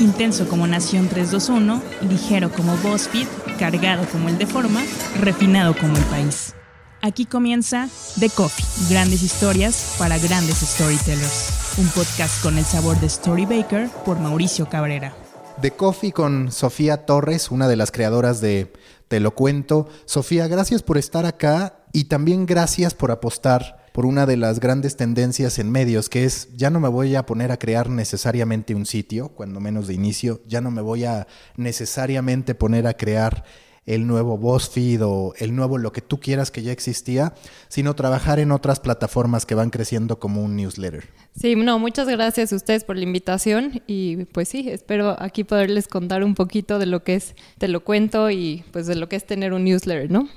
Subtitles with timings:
[0.00, 3.26] Intenso como Nación 321, ligero como BuzzFeed,
[3.58, 4.80] cargado como el de Forma,
[5.20, 6.54] refinado como el país.
[7.02, 7.88] Aquí comienza
[8.18, 11.76] The Coffee, grandes historias para grandes storytellers.
[11.78, 15.14] Un podcast con el sabor de Story Baker por Mauricio Cabrera.
[15.60, 18.72] The Coffee con Sofía Torres, una de las creadoras de
[19.08, 19.88] Te lo cuento.
[20.04, 24.96] Sofía, gracias por estar acá y también gracias por apostar por una de las grandes
[24.96, 28.86] tendencias en medios, que es ya no me voy a poner a crear necesariamente un
[28.86, 33.42] sitio, cuando menos de inicio, ya no me voy a necesariamente poner a crear
[33.86, 37.34] el nuevo BuzzFeed o el nuevo lo que tú quieras que ya existía,
[37.66, 41.08] sino trabajar en otras plataformas que van creciendo como un newsletter.
[41.34, 45.88] Sí, no, muchas gracias a ustedes por la invitación y pues sí, espero aquí poderles
[45.88, 49.16] contar un poquito de lo que es Te lo cuento y pues de lo que
[49.16, 50.28] es tener un newsletter, ¿no?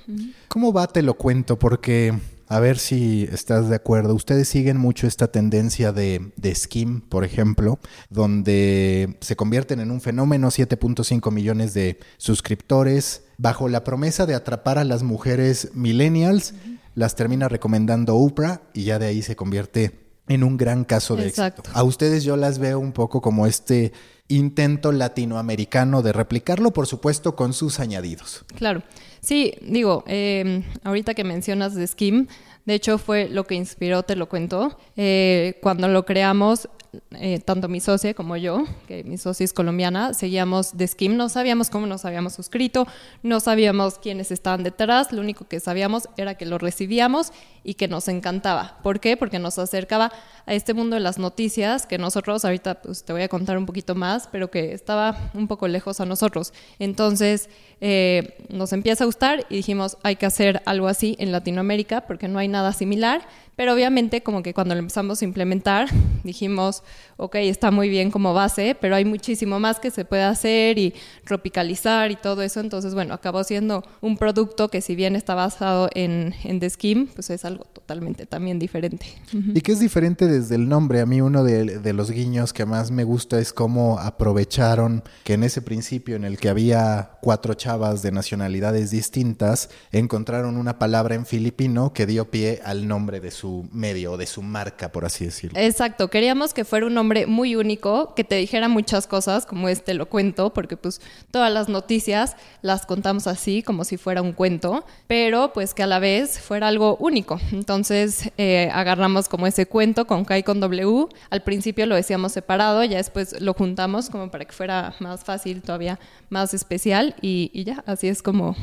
[0.47, 1.59] ¿Cómo va Te lo cuento?
[1.59, 2.16] Porque
[2.51, 4.13] a ver si estás de acuerdo.
[4.13, 7.79] Ustedes siguen mucho esta tendencia de, de Skim, por ejemplo,
[8.09, 14.80] donde se convierten en un fenómeno, 7.5 millones de suscriptores, bajo la promesa de atrapar
[14.80, 16.53] a las mujeres millennials,
[16.93, 21.27] las termina recomendando Oprah y ya de ahí se convierte en un gran caso de
[21.27, 21.61] Exacto.
[21.61, 21.77] éxito.
[21.77, 23.91] A ustedes yo las veo un poco como este
[24.27, 28.45] intento latinoamericano de replicarlo, por supuesto, con sus añadidos.
[28.55, 28.81] Claro.
[29.19, 32.27] Sí, digo, eh, ahorita que mencionas de Skim,
[32.66, 34.77] de hecho fue lo que inspiró, te lo cuento.
[34.95, 36.69] Eh, cuando lo creamos,
[37.11, 41.30] eh, tanto mi socia como yo, que mi socia es colombiana, seguíamos de Skim, no
[41.30, 42.86] sabíamos cómo nos habíamos suscrito,
[43.23, 47.31] no sabíamos quiénes estaban detrás, lo único que sabíamos era que lo recibíamos
[47.64, 48.80] y que nos encantaba.
[48.83, 49.16] ¿Por qué?
[49.16, 50.11] Porque nos acercaba
[50.45, 53.66] a este mundo de las noticias que nosotros, ahorita pues, te voy a contar un
[53.66, 56.53] poquito más, pero que estaba un poco lejos a nosotros.
[56.80, 62.02] Entonces eh, nos empieza a gustar y dijimos, hay que hacer algo así en Latinoamérica
[62.02, 63.22] porque no hay nada similar.
[63.55, 65.88] Pero obviamente como que cuando lo empezamos a implementar
[66.23, 66.80] dijimos,
[67.17, 70.93] ok, está muy bien como base, pero hay muchísimo más que se puede hacer y
[71.25, 72.59] tropicalizar y todo eso.
[72.59, 77.08] Entonces, bueno, acabó siendo un producto que si bien está basado en, en The Skim,
[77.08, 79.05] pues es algo totalmente también diferente.
[79.33, 81.02] Y que es diferente desde el nombre.
[81.02, 85.33] A mí uno de, de, los guiños que más me gusta es cómo aprovecharon que
[85.33, 91.15] en ese principio en el que había cuatro chavas de nacionalidades distintas, encontraron una palabra
[91.15, 95.05] en filipino que dio pie al nombre de su medio o de su marca, por
[95.05, 95.59] así decirlo.
[95.59, 99.93] Exacto, queríamos que fuera un nombre muy único, que te dijera muchas cosas, como este
[99.93, 104.86] lo cuento, porque pues todas las noticias las contamos así, como si fuera un cuento,
[105.05, 107.42] pero pues que a la vez fuera algo único.
[107.52, 112.32] Entonces eh, agarramos como ese cuento con K y con W, al principio lo decíamos
[112.32, 115.99] separado, ya después lo juntamos como para que fuera más fácil, todavía
[116.30, 118.55] más especial y ya, así es como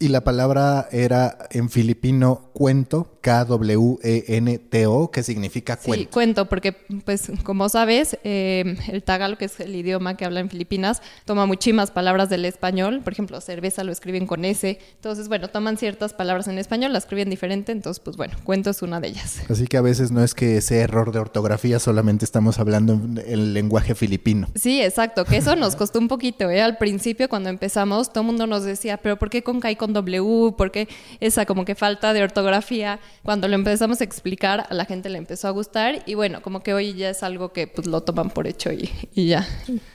[0.00, 6.02] y la palabra era en filipino cuento, K-W-E-N-T-O, que significa cuento.
[6.02, 6.72] Sí, cuento, porque
[7.04, 11.44] pues como sabes, eh, el tagalo, que es el idioma que habla en Filipinas, toma
[11.44, 13.02] muchísimas palabras del español.
[13.04, 14.78] Por ejemplo, cerveza lo escriben con S.
[14.94, 17.70] Entonces, bueno, toman ciertas palabras en español, las escriben diferente.
[17.70, 19.42] Entonces, pues bueno, cuento es una de ellas.
[19.50, 23.22] Así que a veces no es que sea error de ortografía, solamente estamos hablando en
[23.26, 24.48] el lenguaje filipino.
[24.54, 26.48] Sí, exacto, que eso nos costó un poquito.
[26.48, 26.62] ¿eh?
[26.62, 29.76] Al principio, cuando empezamos, todo el mundo nos decía, pero ¿por qué con K y
[29.76, 30.52] con W?
[30.56, 30.88] ¿Por qué
[31.20, 33.00] esa como que falta de ortografía?
[33.22, 36.62] Cuando lo empezamos a explicar, a la gente le empezó a gustar y bueno, como
[36.62, 39.46] que hoy ya es algo que pues lo toman por hecho y, y ya.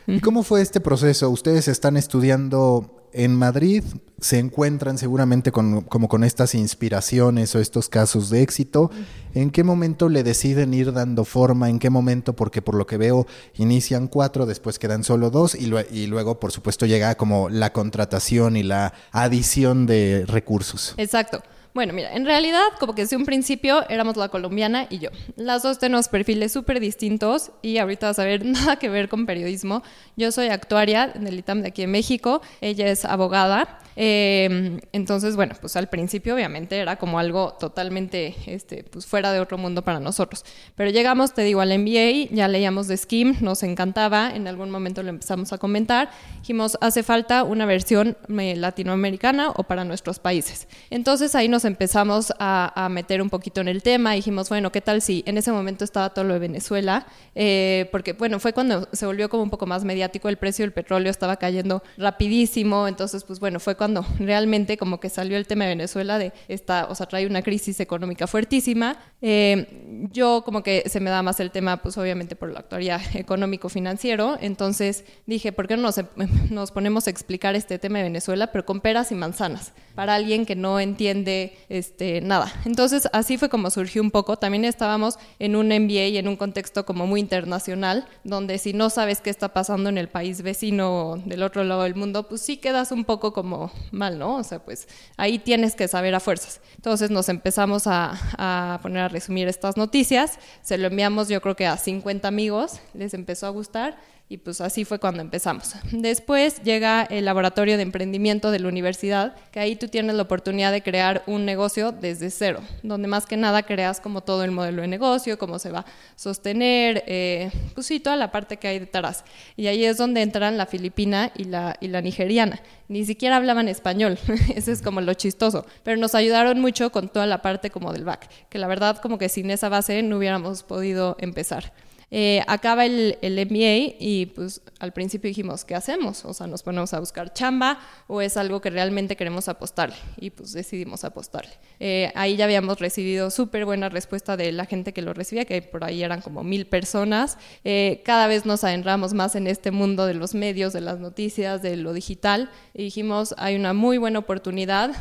[0.07, 1.29] ¿Y cómo fue este proceso?
[1.29, 3.83] Ustedes están estudiando en Madrid,
[4.19, 8.89] se encuentran seguramente con, como con estas inspiraciones o estos casos de éxito.
[9.35, 11.69] ¿En qué momento le deciden ir dando forma?
[11.69, 12.33] ¿En qué momento?
[12.33, 16.39] Porque por lo que veo inician cuatro, después quedan solo dos y, lo, y luego
[16.39, 20.95] por supuesto llega como la contratación y la adición de recursos.
[20.97, 21.43] Exacto.
[21.73, 25.09] Bueno, mira, en realidad, como que desde un principio éramos la colombiana y yo.
[25.35, 29.25] Las dos tenemos perfiles súper distintos y ahorita vas a ver nada que ver con
[29.25, 29.81] periodismo.
[30.15, 33.79] Yo soy actuaria en el ITAM de aquí en México, ella es abogada.
[33.95, 39.39] Eh, entonces, bueno, pues al principio obviamente era como algo totalmente este, pues fuera de
[39.39, 40.45] otro mundo para nosotros.
[40.75, 45.03] Pero llegamos, te digo, al MBA, ya leíamos de Skim, nos encantaba, en algún momento
[45.03, 46.09] lo empezamos a comentar.
[46.39, 50.67] Dijimos, hace falta una versión eh, latinoamericana o para nuestros países.
[50.89, 54.13] Entonces ahí nos empezamos a, meter un poquito en el tema.
[54.13, 57.05] Dijimos, bueno, ¿qué tal si en ese momento estaba todo lo de Venezuela?
[57.35, 60.73] Eh, porque, bueno, fue cuando se volvió como un poco más mediático, el precio del
[60.73, 62.87] petróleo estaba cayendo rapidísimo.
[62.87, 66.87] Entonces, pues bueno, fue cuando realmente como que salió el tema de Venezuela de esta,
[66.89, 68.97] o sea, trae una crisis económica fuertísima.
[69.21, 73.01] Eh, yo como que se me da más el tema, pues obviamente por la actualidad
[73.13, 74.37] económico-financiero.
[74.41, 75.99] Entonces dije, ¿por qué no nos,
[76.49, 79.73] nos ponemos a explicar este tema de Venezuela, pero con peras y manzanas?
[79.95, 82.51] Para alguien que no entiende este, nada.
[82.65, 84.37] Entonces así fue como surgió un poco.
[84.37, 88.89] También estábamos en un MBA y en un contexto como muy internacional, donde si no
[88.89, 92.57] sabes qué está pasando en el país vecino del otro lado del mundo, pues sí
[92.57, 94.35] quedas un poco como mal, ¿no?
[94.35, 96.61] O sea, pues ahí tienes que saber a fuerzas.
[96.75, 101.55] Entonces nos empezamos a, a poner a resumir estas noticias, se lo enviamos yo creo
[101.55, 103.97] que a 50 amigos, les empezó a gustar
[104.29, 105.73] y pues así fue cuando empezamos.
[105.91, 110.71] Después llega el laboratorio de emprendimiento de la universidad, que ahí tú tienes la oportunidad
[110.71, 114.81] de crear un negocio desde cero, donde más que nada creas como todo el modelo
[114.81, 115.85] de negocio, cómo se va a
[116.15, 119.23] sostener, eh, pues sí, toda la parte que hay detrás.
[119.55, 122.59] Y ahí es donde entran la filipina y la, y la nigeriana.
[122.87, 124.17] Ni siquiera hablaban español,
[124.55, 128.05] eso es como lo chistoso, pero nos ayudaron mucho con toda la parte como del
[128.05, 131.71] back, que la verdad como que sin esa base no hubiéramos podido empezar.
[132.11, 136.25] Eh, acaba el, el, MBA y pues al principio dijimos, ¿qué hacemos?
[136.25, 140.29] O sea, nos ponemos a buscar chamba o es algo que realmente queremos apostarle y
[140.29, 141.51] pues decidimos apostarle.
[141.79, 145.61] Eh, ahí ya habíamos recibido súper buena respuesta de la gente que lo recibía, que
[145.61, 147.37] por ahí eran como mil personas.
[147.63, 151.61] Eh, cada vez nos adentramos más en este mundo de los medios, de las noticias,
[151.61, 154.91] de lo digital y dijimos, hay una muy buena oportunidad.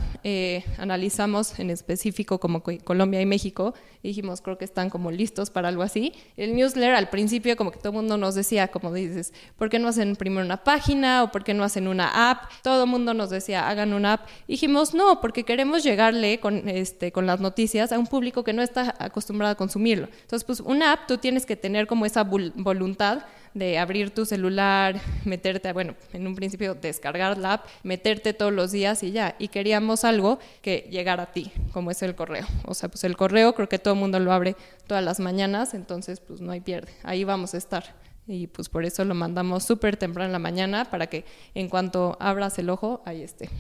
[0.79, 5.83] analizamos en específico como Colombia y México dijimos, creo que están como listos para algo
[5.83, 6.13] así.
[6.37, 9.79] El newsletter al principio como que todo el mundo nos decía, como dices, ¿por qué
[9.79, 12.51] no hacen primero una página o por qué no hacen una app?
[12.63, 14.29] Todo el mundo nos decía, hagan una app.
[14.47, 18.63] dijimos, no, porque queremos llegarle con, este, con las noticias a un público que no
[18.63, 20.09] está acostumbrado a consumirlo.
[20.23, 25.01] Entonces, pues una app tú tienes que tener como esa voluntad de abrir tu celular,
[25.25, 29.37] meterte, bueno, en un principio descargar la app, meterte todos los días y ya.
[29.39, 32.47] Y queríamos algo que llegara a ti, como es el correo.
[32.65, 34.57] O sea, pues el correo creo que todo el mundo lo abre
[34.87, 36.93] todas las mañanas, entonces pues no hay pierde.
[37.03, 37.95] Ahí vamos a estar.
[38.27, 42.17] Y pues por eso lo mandamos súper temprano en la mañana para que en cuanto
[42.21, 43.51] abras el ojo, ahí esté.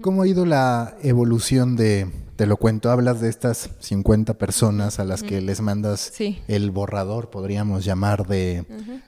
[0.00, 2.90] ¿Cómo ha ido la evolución de Te lo cuento?
[2.90, 6.12] Hablas de estas 50 personas a las que les mandas
[6.48, 8.64] el borrador, podríamos llamar, de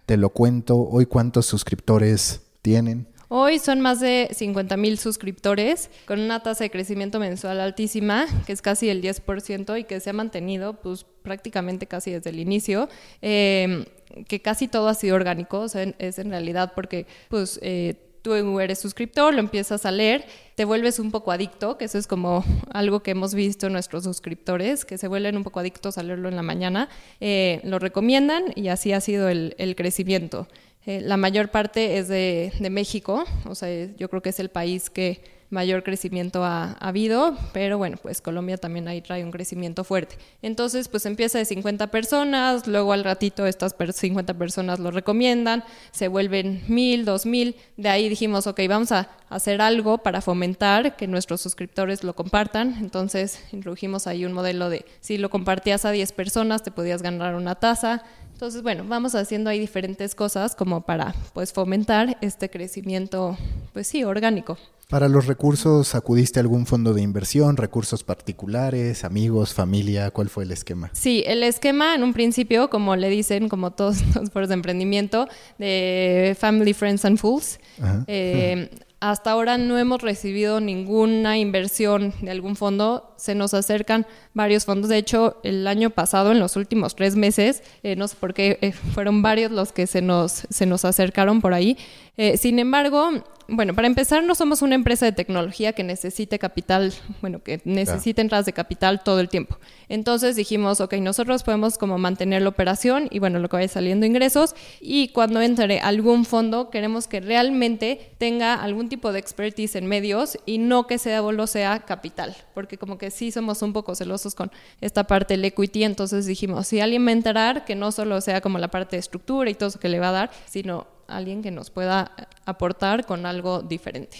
[0.06, 0.76] Te lo cuento.
[0.76, 3.08] ¿Hoy cuántos suscriptores tienen?
[3.28, 8.52] Hoy son más de 50 mil suscriptores, con una tasa de crecimiento mensual altísima, que
[8.52, 12.88] es casi el 10% y que se ha mantenido pues, prácticamente casi desde el inicio.
[13.22, 13.86] Eh,
[14.28, 18.58] que casi todo ha sido orgánico, o sea, es en realidad porque pues eh, tú
[18.58, 20.24] eres suscriptor, lo empiezas a leer,
[20.54, 22.42] te vuelves un poco adicto, que eso es como
[22.72, 26.36] algo que hemos visto nuestros suscriptores, que se vuelven un poco adictos a leerlo en
[26.36, 26.88] la mañana,
[27.20, 30.48] eh, lo recomiendan y así ha sido el, crecimiento.
[30.86, 33.68] Eh, la mayor parte es de México, o sea,
[33.98, 35.20] yo creo que es el país que
[35.54, 40.18] mayor crecimiento ha, habido, pero bueno, pues Colombia también ahí trae un crecimiento fuerte.
[40.42, 46.08] Entonces, pues empieza de 50 personas, luego al ratito estas 50 personas lo recomiendan, se
[46.08, 51.06] vuelven mil, dos mil, de ahí dijimos, ok, vamos a hacer algo para fomentar que
[51.06, 56.12] nuestros suscriptores lo compartan, entonces introdujimos ahí un modelo de si lo compartías a 10
[56.12, 58.02] personas te podías ganar una tasa,
[58.34, 63.38] entonces, bueno, vamos haciendo ahí diferentes cosas como para pues fomentar este crecimiento,
[63.72, 64.58] pues sí, orgánico.
[64.88, 70.10] Para los recursos, ¿acudiste a algún fondo de inversión, recursos particulares, amigos, familia?
[70.10, 70.90] ¿Cuál fue el esquema?
[70.92, 75.28] Sí, el esquema en un principio, como le dicen, como todos los foros de emprendimiento,
[75.58, 77.60] de Family, Friends and Fools.
[78.08, 78.68] Eh,
[79.10, 83.12] hasta ahora no hemos recibido ninguna inversión de algún fondo.
[83.16, 84.88] Se nos acercan varios fondos.
[84.88, 88.58] De hecho, el año pasado, en los últimos tres meses, eh, no sé por qué,
[88.62, 91.76] eh, fueron varios los que se nos, se nos acercaron por ahí.
[92.16, 93.10] Eh, sin embargo,
[93.48, 98.22] bueno, para empezar, no somos una empresa de tecnología que necesite capital, bueno, que necesite
[98.22, 99.58] entradas de capital todo el tiempo.
[99.88, 104.06] Entonces dijimos, ok, nosotros podemos como mantener la operación y bueno, lo que vaya saliendo
[104.06, 109.86] ingresos y cuando entre algún fondo queremos que realmente tenga algún tipo de expertise en
[109.86, 113.94] medios y no que sea solo sea capital, porque como que sí somos un poco
[113.94, 117.90] celosos con esta parte del equity, entonces dijimos, si alguien va a entrar, que no
[117.90, 120.30] solo sea como la parte de estructura y todo eso que le va a dar,
[120.46, 122.12] sino alguien que nos pueda
[122.44, 124.18] aportar con algo diferente.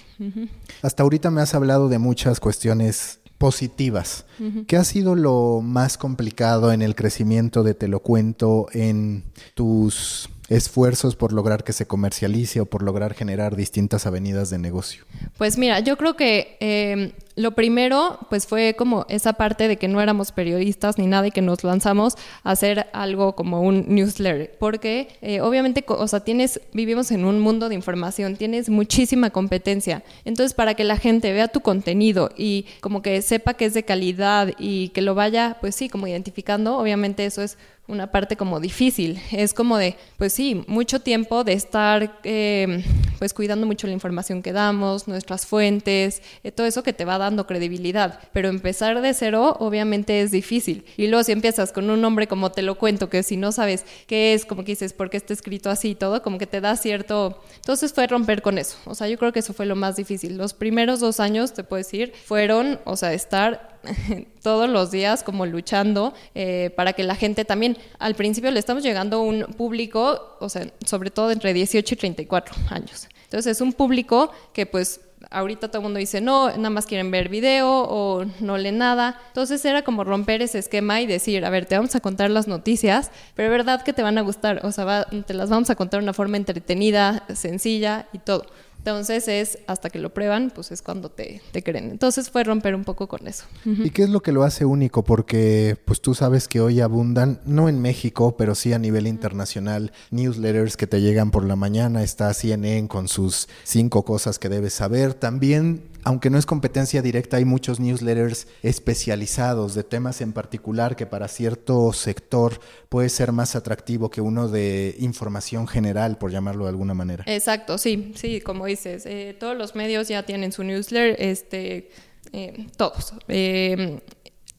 [0.82, 4.24] Hasta ahorita me has hablado de muchas cuestiones positivas.
[4.66, 9.24] ¿Qué ha sido lo más complicado en el crecimiento de Te lo cuento en
[9.54, 15.04] tus esfuerzos por lograr que se comercialice o por lograr generar distintas avenidas de negocio?
[15.36, 19.88] Pues mira, yo creo que em, lo primero, pues fue como esa parte de que
[19.88, 22.14] no éramos periodistas ni nada y que nos lanzamos
[22.44, 27.40] a hacer algo como un newsletter, porque eh, obviamente, o sea, tienes, vivimos en un
[27.40, 32.66] mundo de información, tienes muchísima competencia, entonces para que la gente vea tu contenido y
[32.80, 36.78] como que sepa que es de calidad y que lo vaya, pues sí, como identificando,
[36.78, 39.20] obviamente eso es una parte como difícil.
[39.30, 42.82] Es como de, pues sí, mucho tiempo de estar eh,
[43.18, 47.18] pues cuidando mucho la información que damos, nuestras fuentes, eh, todo eso que te va
[47.25, 48.21] dando credibilidad.
[48.33, 50.85] Pero empezar de cero obviamente es difícil.
[50.97, 53.85] Y luego si empiezas con un nombre como te lo cuento, que si no sabes
[54.07, 56.76] qué es, como dices, por qué está escrito así y todo, como que te da
[56.76, 57.43] cierto...
[57.57, 58.76] Entonces fue romper con eso.
[58.85, 60.37] O sea, yo creo que eso fue lo más difícil.
[60.37, 63.78] Los primeros dos años, te puedo decir, fueron, o sea, estar
[64.43, 68.83] todos los días como luchando eh, para que la gente también, al principio le estamos
[68.83, 73.09] llegando a un público, o sea, sobre todo entre 18 y 34 años.
[73.25, 75.00] Entonces es un público que pues
[75.31, 79.21] ahorita todo el mundo dice, no, nada más quieren ver video o no leen nada.
[79.28, 82.49] Entonces era como romper ese esquema y decir, a ver, te vamos a contar las
[82.49, 85.75] noticias, pero es verdad que te van a gustar, o sea, te las vamos a
[85.75, 88.47] contar de una forma entretenida, sencilla y todo.
[88.84, 91.90] Entonces es hasta que lo prueban, pues es cuando te, te creen.
[91.90, 93.44] Entonces fue romper un poco con eso.
[93.64, 95.02] ¿Y qué es lo que lo hace único?
[95.02, 99.90] Porque pues tú sabes que hoy abundan, no en México, pero sí a nivel internacional,
[100.10, 102.02] newsletters que te llegan por la mañana.
[102.02, 105.14] Está CNN con sus cinco cosas que debes saber.
[105.14, 111.06] También aunque no es competencia directa, hay muchos newsletters especializados de temas en particular que
[111.06, 116.70] para cierto sector puede ser más atractivo que uno de información general, por llamarlo de
[116.70, 117.25] alguna manera.
[117.26, 121.90] Exacto, sí, sí, como dices, eh, todos los medios ya tienen su newsletter, este,
[122.32, 123.14] eh, todos.
[123.28, 124.00] Eh,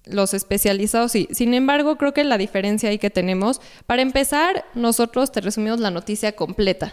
[0.05, 1.27] los especializados, sí.
[1.31, 5.91] Sin embargo, creo que la diferencia ahí que tenemos, para empezar, nosotros te resumimos la
[5.91, 6.91] noticia completa.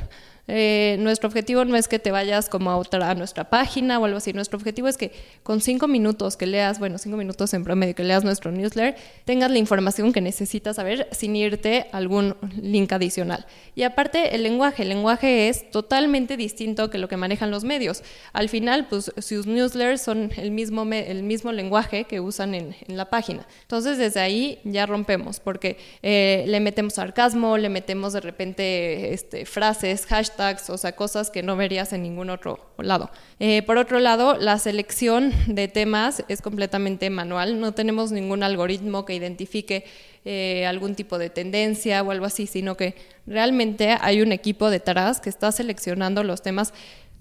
[0.49, 4.05] Eh, nuestro objetivo no es que te vayas como a otra a nuestra página o
[4.05, 4.33] algo así.
[4.33, 8.03] Nuestro objetivo es que con cinco minutos que leas, bueno, cinco minutos en promedio que
[8.03, 13.47] leas nuestro newsletter, tengas la información que necesitas saber sin irte a algún link adicional.
[13.77, 14.83] Y aparte, el lenguaje.
[14.83, 18.03] El lenguaje es totalmente distinto que lo que manejan los medios.
[18.33, 23.09] Al final, pues sus newsletters son el mismo, el mismo lenguaje que usan en, la
[23.09, 23.47] página.
[23.63, 29.47] Entonces, desde ahí ya rompemos, porque eh, le metemos sarcasmo, le metemos de repente este,
[29.47, 30.32] frases, hashtags
[30.69, 33.11] o sea, cosas que no verías en ningún otro lado.
[33.39, 39.05] Eh, por otro lado, la selección de temas es completamente manual, no tenemos ningún algoritmo
[39.05, 39.85] que identifique
[40.25, 42.95] eh, algún tipo de tendencia o algo así, sino que
[43.27, 46.73] realmente hay un equipo detrás que está seleccionando los temas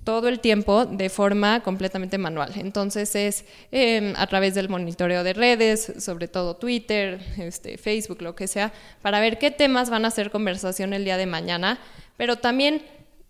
[0.03, 2.53] todo el tiempo de forma completamente manual.
[2.55, 8.35] Entonces es em, a través del monitoreo de redes, sobre todo Twitter, este, Facebook, lo
[8.35, 11.79] que sea, para ver qué temas van a ser conversación el día de mañana,
[12.17, 12.81] pero también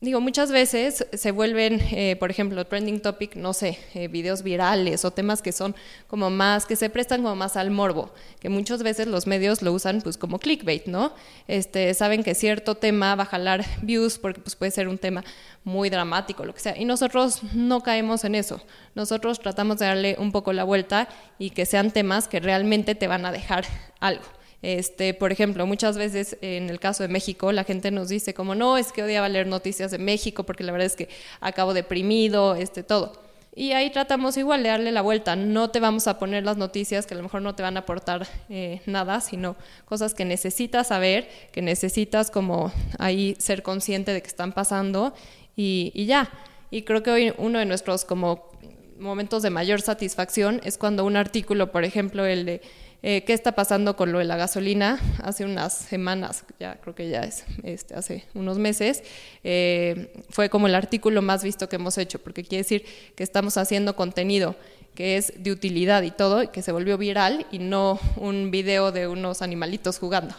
[0.04, 5.06] Digo, muchas veces se vuelven, eh, por ejemplo, trending topic, no sé, eh, videos virales
[5.06, 5.76] o temas que son
[6.08, 9.72] como más, que se prestan como más al morbo, que muchas veces los medios lo
[9.72, 11.14] usan pues como clickbait, ¿no?
[11.48, 15.24] Este, saben que cierto tema va a jalar views porque pues puede ser un tema
[15.64, 18.60] muy dramático, lo que sea, y nosotros no caemos en eso.
[18.96, 23.06] Nosotros tratamos de darle un poco la vuelta y que sean temas que realmente te
[23.06, 23.66] van a dejar
[24.00, 24.24] algo.
[24.62, 28.54] Este, por ejemplo, muchas veces en el caso de México la gente nos dice como
[28.54, 32.56] no, es que odiaba leer noticias de México porque la verdad es que acabo deprimido,
[32.56, 33.14] este, todo.
[33.54, 35.36] Y ahí tratamos igual de darle la vuelta.
[35.36, 37.82] No te vamos a poner las noticias que a lo mejor no te van a
[37.82, 44.22] aportar eh, nada, sino cosas que necesitas saber, que necesitas como ahí ser consciente de
[44.22, 45.14] que están pasando
[45.58, 46.30] y, y ya.
[46.70, 48.50] Y creo que hoy uno de nuestros como
[48.98, 52.62] momentos de mayor satisfacción es cuando un artículo, por ejemplo, el de
[53.04, 55.00] eh, qué está pasando con lo de la gasolina.
[55.24, 59.04] Hace unas semanas, ya creo que ya es este, hace unos meses,
[59.44, 63.58] eh, fue como el artículo más visto que hemos hecho, porque quiere decir que estamos
[63.58, 64.56] haciendo contenido
[64.96, 68.92] que es de utilidad y todo, y que se volvió viral y no un video
[68.92, 70.36] de unos animalitos jugando,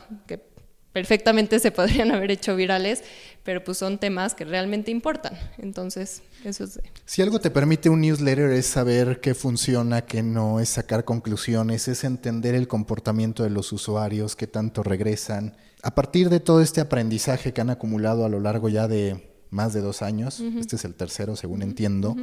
[0.93, 3.03] perfectamente se podrían haber hecho virales,
[3.43, 5.35] pero pues son temas que realmente importan.
[5.59, 6.81] Entonces, eso es...
[7.05, 11.89] Si algo te permite un newsletter es saber qué funciona, qué no, es sacar conclusiones,
[11.89, 15.57] es entender el comportamiento de los usuarios, qué tanto regresan.
[15.83, 19.73] A partir de todo este aprendizaje que han acumulado a lo largo ya de más
[19.73, 22.17] de dos años, este es el tercero según entiendo,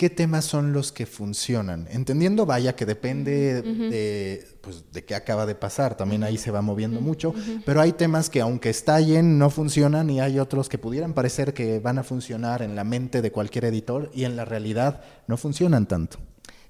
[0.00, 1.86] qué temas son los que funcionan.
[1.90, 6.62] Entendiendo, vaya, que depende de, pues, de qué acaba de pasar, también ahí se va
[6.62, 7.34] moviendo mucho,
[7.66, 11.80] pero hay temas que aunque estallen no funcionan y hay otros que pudieran parecer que
[11.80, 15.84] van a funcionar en la mente de cualquier editor y en la realidad no funcionan
[15.84, 16.16] tanto.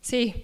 [0.01, 0.43] Sí,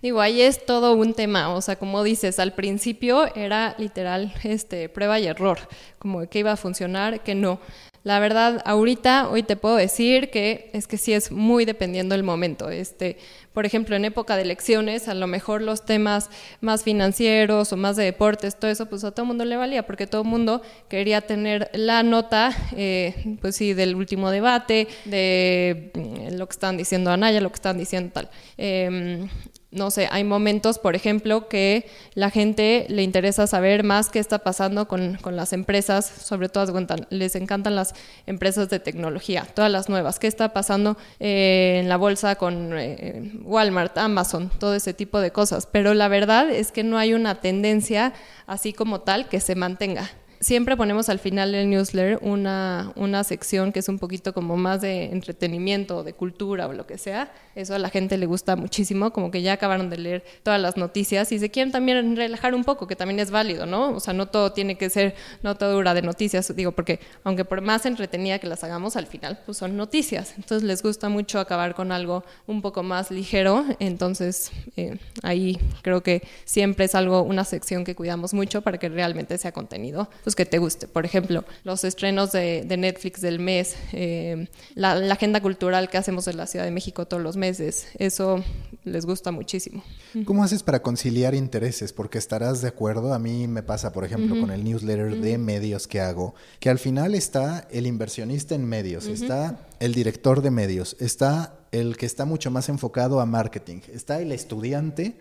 [0.00, 4.88] digo, ahí es todo un tema, o sea, como dices, al principio era literal este,
[4.88, 5.58] prueba y error,
[5.98, 7.58] como que iba a funcionar, que no.
[8.04, 12.22] La verdad, ahorita, hoy te puedo decir que es que sí es muy dependiendo del
[12.22, 12.70] momento.
[12.70, 13.16] Este,
[13.52, 17.96] por ejemplo, en época de elecciones, a lo mejor los temas más financieros o más
[17.96, 20.62] de deportes, todo eso, pues a todo el mundo le valía, porque todo el mundo
[20.88, 26.76] quería tener la nota, eh, pues sí, del último debate, de mm, lo que están
[26.76, 28.30] diciendo Anaya, lo que están diciendo tal.
[28.56, 29.28] Em,
[29.70, 34.38] no sé, hay momentos, por ejemplo, que la gente le interesa saber más qué está
[34.38, 37.94] pasando con, las empresas, sobre todo les encantan las
[38.26, 43.30] empresas de tecnología, todas las nuevas, qué está pasando eh, en la bolsa con eh,
[43.42, 45.68] Walmart, Amazon, todo ese tipo de cosas.
[45.70, 48.14] Pero la verdad es que no hay una tendencia
[48.46, 50.10] así como tal que se mantenga
[50.40, 54.80] siempre ponemos al final del newsletter una, una sección que es un poquito como más
[54.80, 57.32] de entretenimiento, de cultura o lo que sea.
[57.54, 60.76] Eso a la gente le gusta muchísimo, como que ya acabaron de leer todas las
[60.76, 63.90] noticias y se quieren también relajar un poco, que también es válido, ¿no?
[63.90, 67.86] O sea, no todo tiene que ser notadura de noticias, digo, porque aunque por más
[67.86, 70.34] entretenida que las hagamos, al final pues son noticias.
[70.36, 76.02] Entonces les gusta mucho acabar con algo un poco más ligero, entonces eh, ahí creo
[76.02, 80.36] que siempre es algo, una sección que cuidamos mucho para que realmente sea contenido pues,
[80.36, 80.86] que te guste.
[80.86, 86.36] Por ejemplo, los estrenos de, Netflix del mes, eh, la, agenda cultural que hacemos en
[86.36, 88.44] la Ciudad de México todos los meses, eso
[88.84, 89.82] les gusta muchísimo.
[90.26, 91.94] ¿Cómo haces para conciliar intereses?
[91.94, 95.88] Porque estarás de acuerdo, a mí me pasa, por ejemplo, con el newsletter de medios
[95.88, 100.94] que hago, que al final está el inversionista en medios, está el director de medios,
[101.00, 105.16] está el que está mucho más enfocado a marketing, está el estudiante,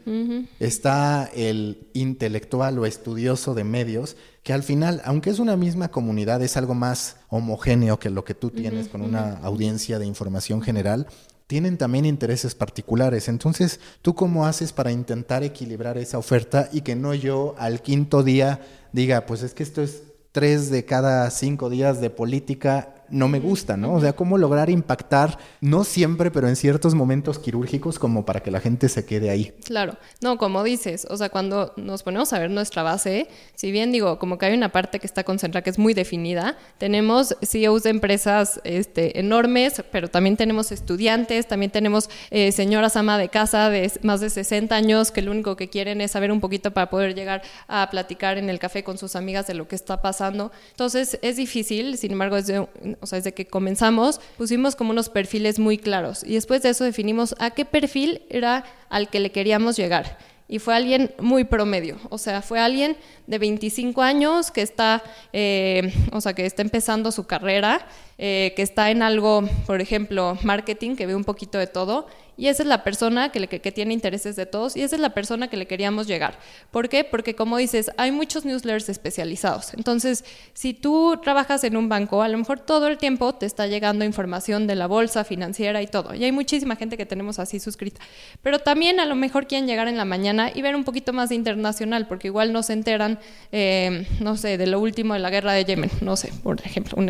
[0.60, 6.42] está el intelectual o estudioso de medios, que al final, aunque es una misma comunidad,
[6.42, 11.08] es algo más homogéneo que lo que tú tienes con una audiencia de información general,
[11.48, 13.30] tienen también intereses particulares.
[13.30, 18.22] Entonces, ¿tú cómo haces para intentar equilibrar esa oferta y que no yo al quinto
[18.22, 18.62] día
[18.92, 23.40] diga, pues es que esto es tres de cada cinco días de política no me
[23.40, 23.94] gusta, ¿no?
[23.94, 28.52] O sea, cómo lograr impactar, no siempre, pero en ciertos momentos quirúrgicos como para que
[28.52, 29.54] la gente se quede ahí.
[29.66, 33.92] Claro, no, como dices, o sea, cuando nos ponemos a ver nuestra base, si bien
[33.92, 37.84] digo, como que hay una parte que está concentrada, que es muy definida, tenemos CEOs
[37.84, 43.70] de empresas este, enormes, pero también tenemos estudiantes, también tenemos eh, señoras ama de casa
[43.70, 46.90] de más de 60 años que lo único que quieren es saber un poquito para
[46.90, 50.52] poder llegar a platicar en el café con sus amigas de lo que está pasando.
[50.72, 52.66] Entonces, es difícil, sin embargo, es de,
[53.02, 56.84] o sea, desde que comenzamos, pusimos como unos perfiles muy claros y después de eso
[56.84, 60.18] definimos a qué perfil era al que le queríamos llegar.
[60.50, 62.96] Y fue alguien muy promedio, o sea, fue alguien
[63.28, 67.86] de 25 años que está, eh, o sea, que está empezando su carrera,
[68.18, 72.48] eh, que está en algo, por ejemplo, marketing, que ve un poquito de todo y
[72.48, 75.50] esa es la persona que, que, tiene intereses de todos y esa es la persona
[75.50, 76.40] que le queríamos llegar.
[76.72, 77.04] ¿Por qué?
[77.04, 79.74] Porque como dices, hay muchos newsletters especializados.
[79.74, 80.24] Entonces,
[80.54, 84.06] si tú trabajas en un banco, a lo mejor todo el tiempo te está llegando
[84.06, 86.14] información de la bolsa financiera y todo.
[86.14, 88.02] Y hay muchísima gente que tenemos así suscrita.
[88.42, 91.30] Pero también a lo mejor quieren llegar en la mañana y ver un poquito más
[91.30, 93.20] de internacional, porque igual no se enteran,
[93.52, 96.98] eh, no sé, de lo último de la guerra de Yemen, no sé, por ejemplo,
[96.98, 97.10] un,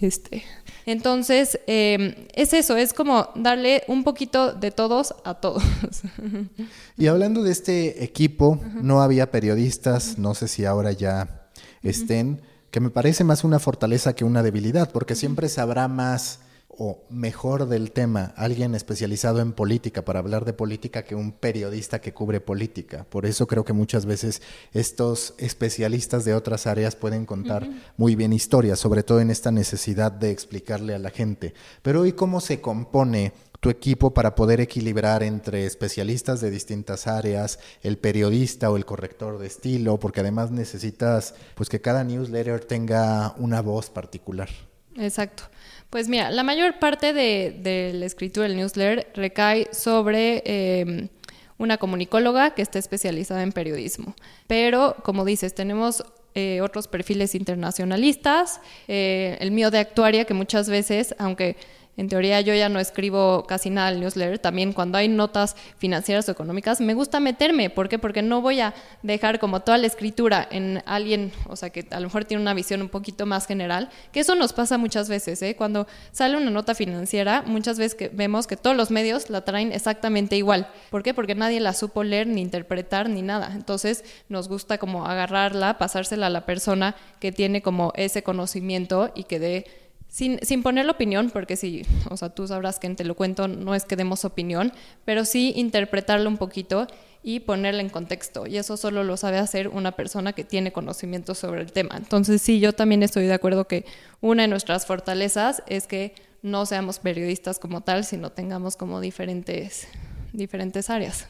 [0.00, 0.44] este.
[0.86, 5.62] Entonces, eh, es eso, es como darle un poquito de todos a todos.
[6.96, 11.48] Y hablando de este equipo, no había periodistas, no sé si ahora ya
[11.82, 16.40] estén, que me parece más una fortaleza que una debilidad, porque siempre sabrá más
[16.78, 22.00] o mejor del tema alguien especializado en política para hablar de política que un periodista
[22.00, 23.06] que cubre política.
[23.08, 28.32] Por eso creo que muchas veces estos especialistas de otras áreas pueden contar muy bien
[28.32, 31.54] historias, sobre todo en esta necesidad de explicarle a la gente.
[31.82, 33.32] Pero hoy cómo se compone
[33.64, 39.38] tu equipo para poder equilibrar entre especialistas de distintas áreas, el periodista o el corrector
[39.38, 44.50] de estilo, porque además necesitas pues que cada newsletter tenga una voz particular.
[44.98, 45.44] Exacto.
[45.88, 51.08] Pues mira, la mayor parte de, la escritura del newsletter recae sobre em,
[51.56, 54.14] una comunicóloga que está especializada en periodismo.
[54.46, 60.68] Pero, como dices, tenemos eh, otros perfiles internacionalistas, eh, el mío de actuaria, que muchas
[60.68, 61.56] veces, aunque
[61.96, 64.38] en teoría yo ya no escribo casi nada al newsletter.
[64.38, 67.70] También cuando hay notas financieras o económicas, me gusta meterme.
[67.70, 67.98] ¿Por qué?
[67.98, 72.00] Porque no voy a dejar como toda la escritura en alguien, o sea, que a
[72.00, 75.40] lo mejor tiene una visión un poquito más general, que eso nos pasa muchas veces.
[75.42, 75.54] ¿eh?
[75.56, 79.72] Cuando sale una nota financiera, muchas veces que vemos que todos los medios la traen
[79.72, 80.68] exactamente igual.
[80.90, 81.14] ¿Por qué?
[81.14, 83.52] Porque nadie la supo leer, ni interpretar, ni nada.
[83.54, 89.24] Entonces nos gusta como agarrarla, pasársela a la persona que tiene como ese conocimiento y
[89.24, 89.83] que dé
[90.14, 93.48] sin, sin poner la opinión, porque sí, o sea, tú sabrás que Te lo cuento
[93.48, 94.72] no es que demos opinión,
[95.04, 96.86] pero sí interpretarlo un poquito
[97.24, 98.46] y ponerla en contexto.
[98.46, 101.96] Y eso solo lo sabe hacer una persona que tiene conocimiento sobre el tema.
[101.96, 103.86] Entonces, sí, yo también estoy de acuerdo que
[104.20, 109.88] una de nuestras fortalezas es que no seamos periodistas como tal, sino tengamos como diferentes,
[110.32, 111.26] diferentes áreas.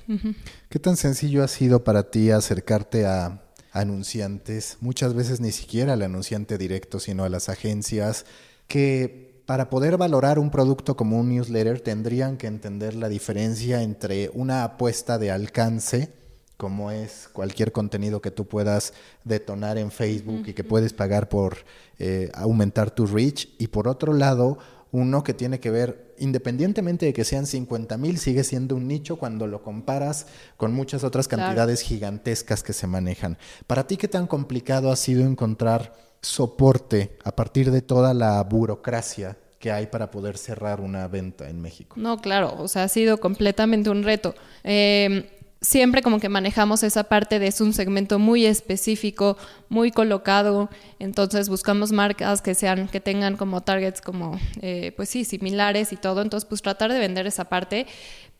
[0.69, 3.41] ¿Qué tan sencillo ha sido para ti acercarte a
[3.73, 4.77] anunciantes?
[4.81, 8.27] Muchas veces ni siquiera al anunciante directo, sino a las agencias
[8.67, 14.31] que para poder valorar un producto como un newsletter tendrían que entender la diferencia entre
[14.33, 16.13] una apuesta de alcance,
[16.57, 21.59] como es cualquier contenido que tú puedas detonar en Facebook y que puedes pagar por
[21.99, 24.59] eh, aumentar tu reach, y por otro lado,
[24.93, 29.17] uno que tiene que ver, independientemente de que sean 50 mil, sigue siendo un nicho
[29.17, 33.37] cuando lo comparas con muchas otras cantidades gigantescas que se manejan.
[33.67, 35.93] Para ti, ¿qué tan complicado ha sido encontrar
[36.25, 41.61] soporte a partir de toda la burocracia que hay para poder cerrar una venta en
[41.61, 41.97] México?
[41.99, 44.35] No, claro, o sea, ha sido completamente un reto.
[44.63, 45.31] Eh,
[45.65, 49.37] siempre como que manejamos esa parte de es un segmento muy específico,
[49.69, 55.25] muy colocado, entonces buscamos marcas que sean, que tengan como targets como, eh, pues sí,
[55.25, 57.87] similares y todo, entonces pues tratar de vender esa parte,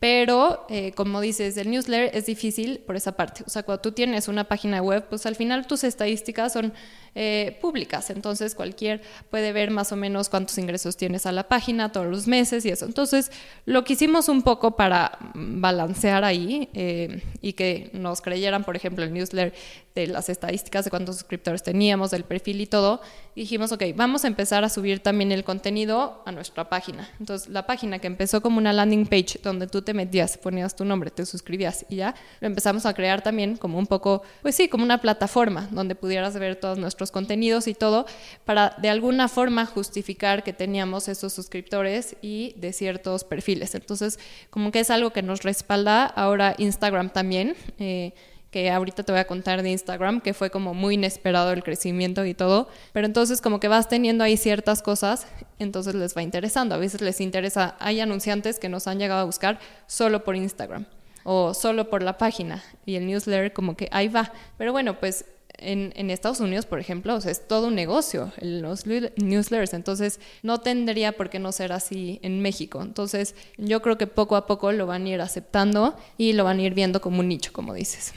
[0.05, 3.91] pero eh, como dices, el newsletter es difícil por esa parte, o sea, cuando tú
[3.91, 6.73] tienes una página web, pues al final tus estadísticas son
[7.15, 11.91] eh, públicas, entonces cualquier puede ver más o menos cuántos ingresos tienes a la página
[11.91, 13.31] todos los meses y eso, entonces
[13.65, 16.69] lo que hicimos un poco para balancear ahí
[17.41, 19.53] y que nos creyeran, por ejemplo, el newsletter
[19.95, 23.01] de las estadísticas de cuántos suscriptores teníamos, del perfil y todo,
[23.33, 27.09] dijimos, ok, vamos a empezar a subir también el contenido a nuestra página.
[27.19, 30.85] Entonces, la página que empezó como una landing page donde tú te metías, ponías tu
[30.85, 34.67] nombre, te suscribías y ya, lo empezamos a crear también como un poco, pues sí,
[34.69, 38.05] como una plataforma donde pudieras ver todos nuestros contenidos y todo,
[38.45, 43.73] para de alguna forma justificar que teníamos esos suscriptores y de ciertos perfiles.
[43.73, 47.55] Entonces, como que es algo que nos respalda ahora Instagram también.
[47.79, 48.13] Eh,
[48.55, 52.23] que ahorita te voy a contar de Instagram, que fue como muy inesperado el crecimiento
[52.23, 55.27] y todo, pero entonces como que vas teniendo ahí ciertas cosas,
[55.59, 59.23] entonces les va interesando, a veces les interesa, hay anunciantes que nos han llegado a
[59.25, 60.85] buscar solo por Instagram
[61.25, 65.25] o solo por la página y el newsletter como que ahí va, pero bueno, pues
[65.57, 71.29] en, Estados Unidos, por ejemplo, es todo un negocio, los newsletters, entonces no tendría por
[71.29, 72.81] qué no ser así en México.
[72.81, 76.59] Entonces yo creo que poco a poco lo van a ir aceptando y lo van
[76.59, 78.13] a ir viendo como un nicho, como dices.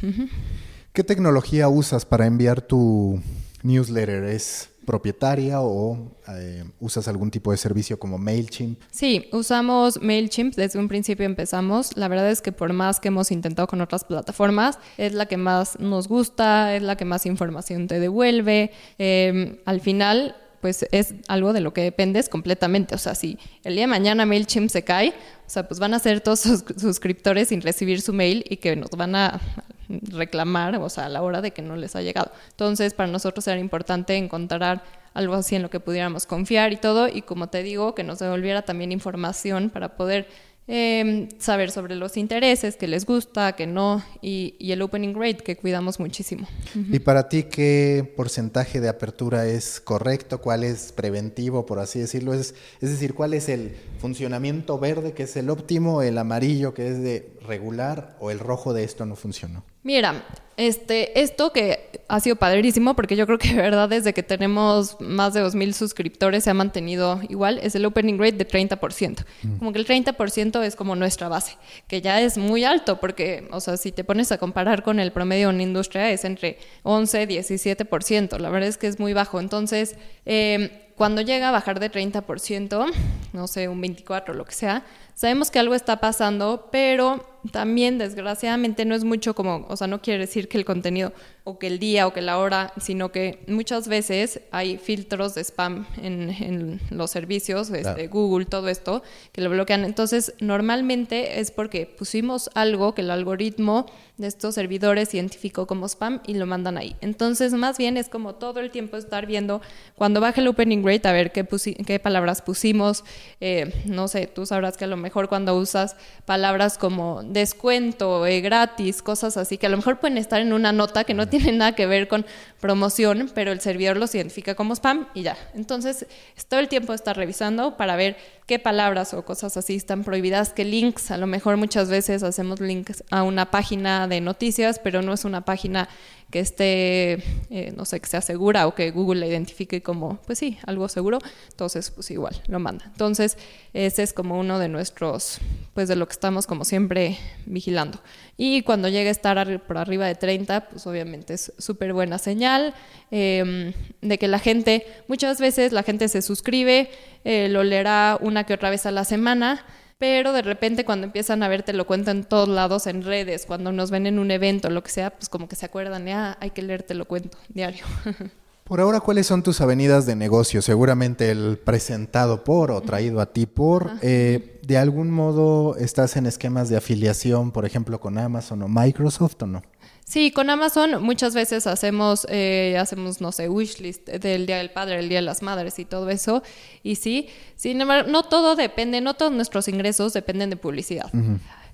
[0.92, 3.20] ¿Qué tecnología usas para enviar tu
[3.62, 4.24] newsletter?
[4.24, 5.98] ¿Es propietaria o
[6.29, 8.81] eh, usas algún tipo de servicio como MailChimp?
[8.90, 10.55] Sí, usamos MailChimp.
[10.55, 11.94] Desde un principio empezamos.
[11.94, 15.37] La verdad es que por más que hemos intentado con otras plataformas, es la que
[15.37, 18.70] más nos gusta, es la que más información te devuelve.
[18.96, 22.94] Em, al final, pues es algo de lo que dependes completamente.
[22.94, 25.99] O sea, si el día de mañana MailChimp se cae, o sea, pues van a
[25.99, 29.40] ser todos sus suscriptores sin recibir su mail y que nos van a
[29.88, 32.31] reclamar, o sea, a la hora de que no les ha llegado.
[32.51, 34.83] Entonces, para nosotros era importante encontrar
[35.14, 38.18] algo así en lo que pudiéramos confiar y todo, y como te digo, que nos
[38.18, 40.29] devolviera también información para poder
[40.70, 45.57] Em, saber sobre los intereses, que les gusta, que no, y, el opening rate, que
[45.57, 46.46] cuidamos muchísimo.
[46.74, 50.42] ¿Y para ti qué porcentaje de apertura es correcto?
[50.42, 52.35] ¿Cuál es preventivo, por así decirlo?
[52.35, 56.88] Es, es decir, ¿cuál es el funcionamiento verde, que es el óptimo, el amarillo, que
[56.88, 59.64] es de regular, o el rojo de esto no funcionó?
[59.85, 60.26] Mira,
[60.59, 64.99] este, esto que ha sido padrísimo, porque yo creo que de verdad desde que tenemos
[65.01, 69.25] más de 2.000 suscriptores se ha mantenido igual, es el opening rate de 30%.
[69.42, 69.59] Mm.
[69.59, 73.61] Como que el 30% es como nuestra base, que ya es muy alto, porque, o
[73.61, 78.38] sea, si te pones a comparar con el promedio en industria es entre 11, 17%,
[78.38, 79.38] la verdad es que es muy bajo.
[79.38, 82.87] Entonces, eh, cuando llega a bajar de 30%,
[83.33, 88.85] no sé, un 24, lo que sea, sabemos que algo está pasando, pero también desgraciadamente
[88.85, 91.13] no es mucho como, o sea, no quiere decir que el contenido
[91.45, 95.43] o que el día o que la hora, sino que muchas veces hay filtros de
[95.45, 99.85] spam en, los servicios, este, Google, todo esto, que lo bloquean.
[99.85, 103.87] Entonces, normalmente es porque pusimos algo que el algoritmo
[104.19, 106.97] de estos servidores identificó como spam y lo mandan ahí.
[107.01, 109.63] Entonces, más bien es como todo el tiempo estar viendo
[109.95, 111.47] cuando baje el opening rate, a ver qué,
[111.87, 113.05] qué palabras pusimos.
[113.41, 118.40] Eh, no sé, tú sabrás que a lo mejor cuando usas palabras como descuento, eh,
[118.40, 121.53] gratis, cosas así, que a lo mejor pueden estar en una nota que no tiene
[121.53, 122.27] nada que ver con
[122.61, 125.37] promoción, pero el servidor los identifica como spam y ya.
[125.55, 126.07] Entonces,
[126.48, 128.16] todo el tiempo está revisando para ver
[128.49, 132.61] qué palabras o cosas así están prohibidas, qué links, a lo mejor muchas veces hacemos
[132.61, 135.87] links a una página de noticias, pero no es una página
[136.31, 137.13] que esté,
[137.51, 140.89] eh, no sé, que sea segura o que Google la identifique como, pues sí, algo
[140.89, 141.19] seguro,
[141.51, 142.85] entonces pues igual lo manda.
[142.87, 143.39] Entonces
[143.73, 145.39] ese es como uno de nuestros,
[145.73, 148.01] pues de lo que estamos como siempre vigilando.
[148.37, 152.75] Y cuando llegue a estar por arriba de 30, pues obviamente es súper buena señal
[153.11, 156.91] em, de que la gente, muchas veces la gente se suscribe,
[157.25, 159.64] eh, lo leerá una que otra vez a la semana,
[159.98, 163.46] pero de repente cuando empiezan a ver te lo cuento en todos lados, en redes,
[163.46, 166.37] cuando nos ven en un evento, lo que sea, pues como que se acuerdan, ah,
[166.40, 167.85] hay que leerte lo cuento diario.
[168.68, 170.61] Por ahora, ¿cuáles son tus avenidas de negocio?
[170.61, 173.92] Seguramente el presentado por o traído a ti por.
[174.03, 179.37] Eh, ¿De algún modo estás en esquemas de afiliación, por ejemplo, con Amazon o Microsoft
[179.40, 179.62] o no?
[180.09, 185.01] Sí, con Amazon muchas veces hacemos, eh, hacemos, no sé, wishlist del Día del Padre,
[185.01, 186.42] el Día de las Madres y todo eso.
[186.83, 191.11] Y sí, sin embargo, no todo depende, no todos nuestros ingresos dependen de publicidad.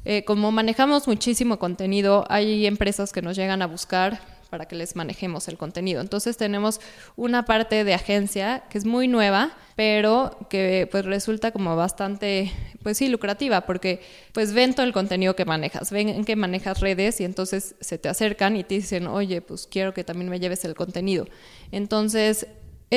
[0.05, 4.21] Eh, como manejamos muchísimo contenido, hay empresas que nos llegan a buscar
[4.55, 6.01] para que les manejemos el contenido.
[6.01, 6.81] Entonces tenemos
[7.17, 12.53] una parte de agencia que es muy nueva, pero que pues resulta como bastante,
[12.85, 17.21] pues sí, lucrativa, porque pues ven todo el contenido que manejas, ven que manejas redes
[17.21, 20.65] y entonces se te acercan y te dicen, oye, pues quiero que también me lleves
[20.65, 21.27] el contenido.
[21.73, 22.47] Entonces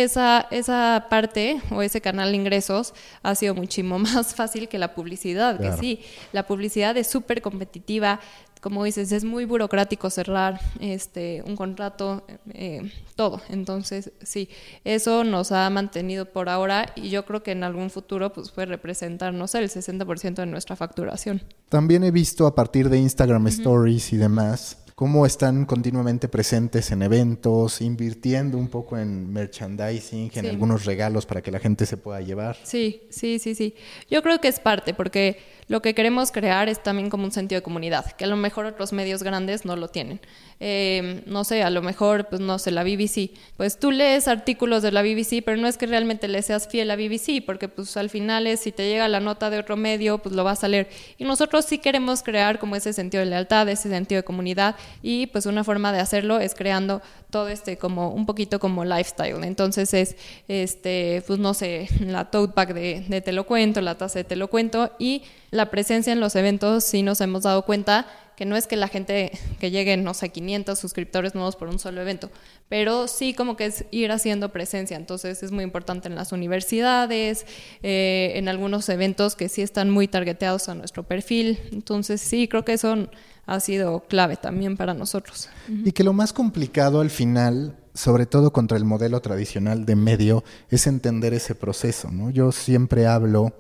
[0.04, 4.94] esa, esa parte o ese canal de ingresos ha sido muchísimo más fácil que la
[4.94, 8.20] publicidad, que sí, la publicidad es súper competitiva,
[8.62, 13.40] como dices, es muy burocrático cerrar este un contrato, eh, todo.
[13.50, 14.50] Entonces, sí,
[14.84, 18.68] eso nos ha mantenido por ahora y yo creo que en algún futuro pues puede
[18.68, 21.44] representar, no sé, el 60% de nuestra facturación.
[21.70, 27.04] También he visto a partir de Instagram Stories y demás cómo están continuamente presentes en
[27.04, 32.20] eventos, invirtiendo un poco en merchandising, en algunos regalos para que la gente se pueda
[32.20, 32.58] llevar.
[32.64, 33.76] Sí, sí, sí, sí.
[34.10, 37.60] Yo creo que es parte, porque lo que queremos crear es también como un sentido
[37.60, 40.22] de comunidad, que a lo mejor otros medios grandes no lo tienen.
[40.60, 43.32] Eh, no sé, a lo mejor, pues no sé, la BBC.
[43.58, 46.90] Pues tú lees artículos de la BBC, pero no es que realmente le seas fiel
[46.90, 50.20] a BBC, porque pues al final es si te llega la nota de otro medio,
[50.20, 50.90] pues lo vas a leer.
[51.18, 55.28] Y nosotros sí queremos crear como ese sentido de lealtad, ese sentido de comunidad, y
[55.28, 59.44] pues una forma de hacerlo es creando todo este como un poquito como lifestyle.
[59.44, 60.16] Entonces es,
[60.48, 64.24] este, pues no sé, la tote bag de, de Te lo cuento, la taza de
[64.24, 68.46] Te lo cuento, y la presencia en los eventos sí nos hemos dado cuenta que
[68.46, 72.02] no es que la gente que lleguen, no sé, 500 suscriptores nuevos por un solo
[72.02, 72.30] evento,
[72.70, 74.96] pero sí como que es ir haciendo presencia.
[74.96, 77.48] Entonces es muy importante en las universidades,
[77.82, 81.58] eh, en algunos eventos que sí están muy targeteados a nuestro perfil.
[81.72, 83.08] Entonces sí, creo que eso
[83.48, 85.50] ha sido clave también para nosotros.
[85.68, 90.44] Y que lo más complicado al final sobre todo contra el modelo tradicional de medio,
[90.70, 92.30] es entender ese proceso, ¿no?
[92.30, 93.54] Yo siempre hablo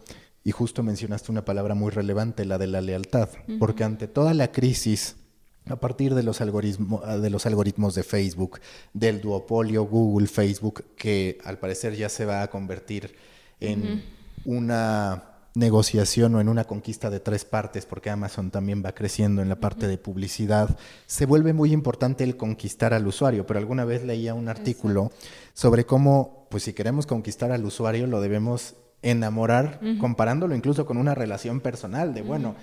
[0.44, 4.52] y justo mencionaste una palabra muy relevante, la de la lealtad, porque ante toda la
[4.52, 5.16] crisis,
[5.66, 8.60] a partir de los, algoritmos, de los algoritmos de Facebook,
[8.94, 13.16] del duopolio Google, Facebook, que al parecer ya se va a convertir
[13.60, 14.04] en
[14.46, 19.50] una negociación o en una conquista de tres partes, porque Amazon también va creciendo en
[19.50, 23.46] la parte de publicidad, se vuelve muy importante el conquistar al usuario.
[23.46, 25.12] Pero alguna vez leía un artículo
[25.54, 31.16] sobre cómo, pues si queremos conquistar al usuario, lo debemos enamorar, comparándolo incluso con una
[31.16, 32.56] relación personal, de bueno,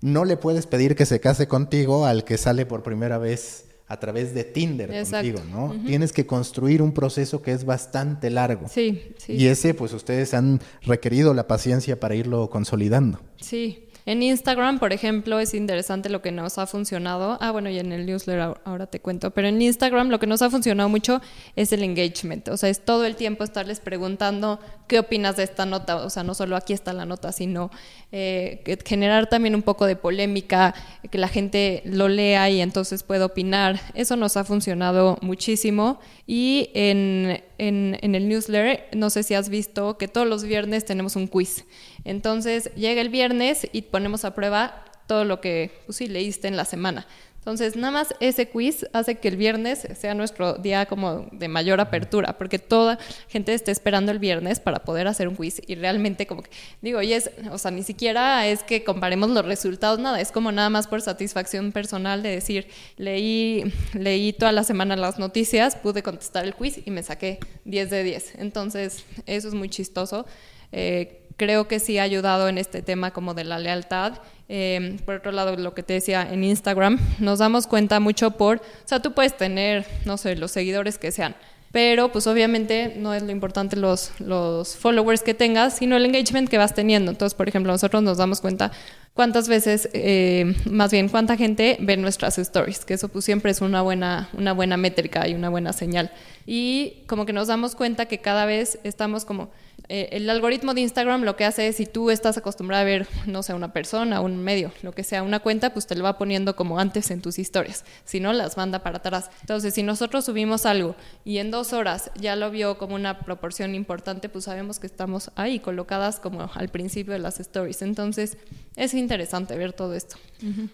[0.00, 4.00] no le puedes pedir que se case contigo al que sale por primera vez a
[4.00, 5.76] través de Tinder contigo, ¿no?
[5.86, 8.66] Tienes que construir un proceso que es bastante largo.
[8.68, 9.34] Sí, sí.
[9.34, 13.20] Y ese, pues ustedes han requerido la paciencia para irlo consolidando.
[13.38, 13.84] Sí.
[14.04, 17.38] En Instagram, por ejemplo, es interesante lo que nos ha funcionado.
[17.40, 19.30] Ah, bueno, y en el newsletter ahora te cuento.
[19.30, 21.20] Pero en Instagram lo que nos ha funcionado mucho
[21.54, 22.48] es el engagement.
[22.48, 25.96] O sea, es todo el tiempo estarles preguntando qué opinas de esta nota.
[25.96, 27.70] O sea, no solo aquí está la nota, sino
[28.10, 30.74] eh, generar también un poco de polémica,
[31.10, 33.80] que la gente lo lea y entonces pueda opinar.
[33.94, 36.00] Eso nos ha funcionado muchísimo.
[36.26, 40.84] Y en, en, en el newsletter, no sé si has visto que todos los viernes
[40.84, 41.64] tenemos un quiz.
[42.04, 46.56] Entonces llega el viernes y ponemos a prueba todo lo que pues sí, leíste en
[46.56, 47.06] la semana.
[47.42, 51.80] Entonces, nada más ese quiz hace que el viernes sea nuestro día como de mayor
[51.80, 56.28] apertura, porque toda gente está esperando el viernes para poder hacer un quiz y realmente
[56.28, 56.50] como que,
[56.82, 60.52] digo, y es, o sea, ni siquiera es que comparemos los resultados, nada, es como
[60.52, 66.04] nada más por satisfacción personal de decir, leí, leí toda la semana las noticias, pude
[66.04, 68.34] contestar el quiz y me saqué 10 de 10.
[68.38, 70.26] Entonces, eso es muy chistoso.
[70.70, 74.14] Eh, creo que sí ha ayudado en este tema como de la lealtad.
[74.48, 78.58] Eh, por otro lado, lo que te decía en Instagram, nos damos cuenta mucho por,
[78.58, 81.34] o sea, tú puedes tener, no sé, los seguidores que sean,
[81.72, 86.50] pero pues obviamente no es lo importante los, los followers que tengas, sino el engagement
[86.50, 87.10] que vas teniendo.
[87.10, 88.72] Entonces, por ejemplo, nosotros nos damos cuenta
[89.14, 93.62] cuántas veces, eh, más bien cuánta gente ve nuestras stories, que eso pues siempre es
[93.62, 96.12] una buena, una buena métrica y una buena señal.
[96.44, 99.50] Y como que nos damos cuenta que cada vez estamos como
[99.94, 103.06] eh, el algoritmo de Instagram lo que hace es si tú estás acostumbrada a ver,
[103.26, 106.16] no sé, una persona, un medio, lo que sea, una cuenta, pues te lo va
[106.16, 107.84] poniendo como antes en tus historias.
[108.06, 109.30] Si no, las manda para atrás.
[109.42, 113.74] Entonces, si nosotros subimos algo y en dos horas ya lo vio como una proporción
[113.74, 117.82] importante, pues sabemos que estamos ahí colocadas como al principio de las stories.
[117.82, 118.38] Entonces,
[118.76, 120.16] es interesante ver todo esto.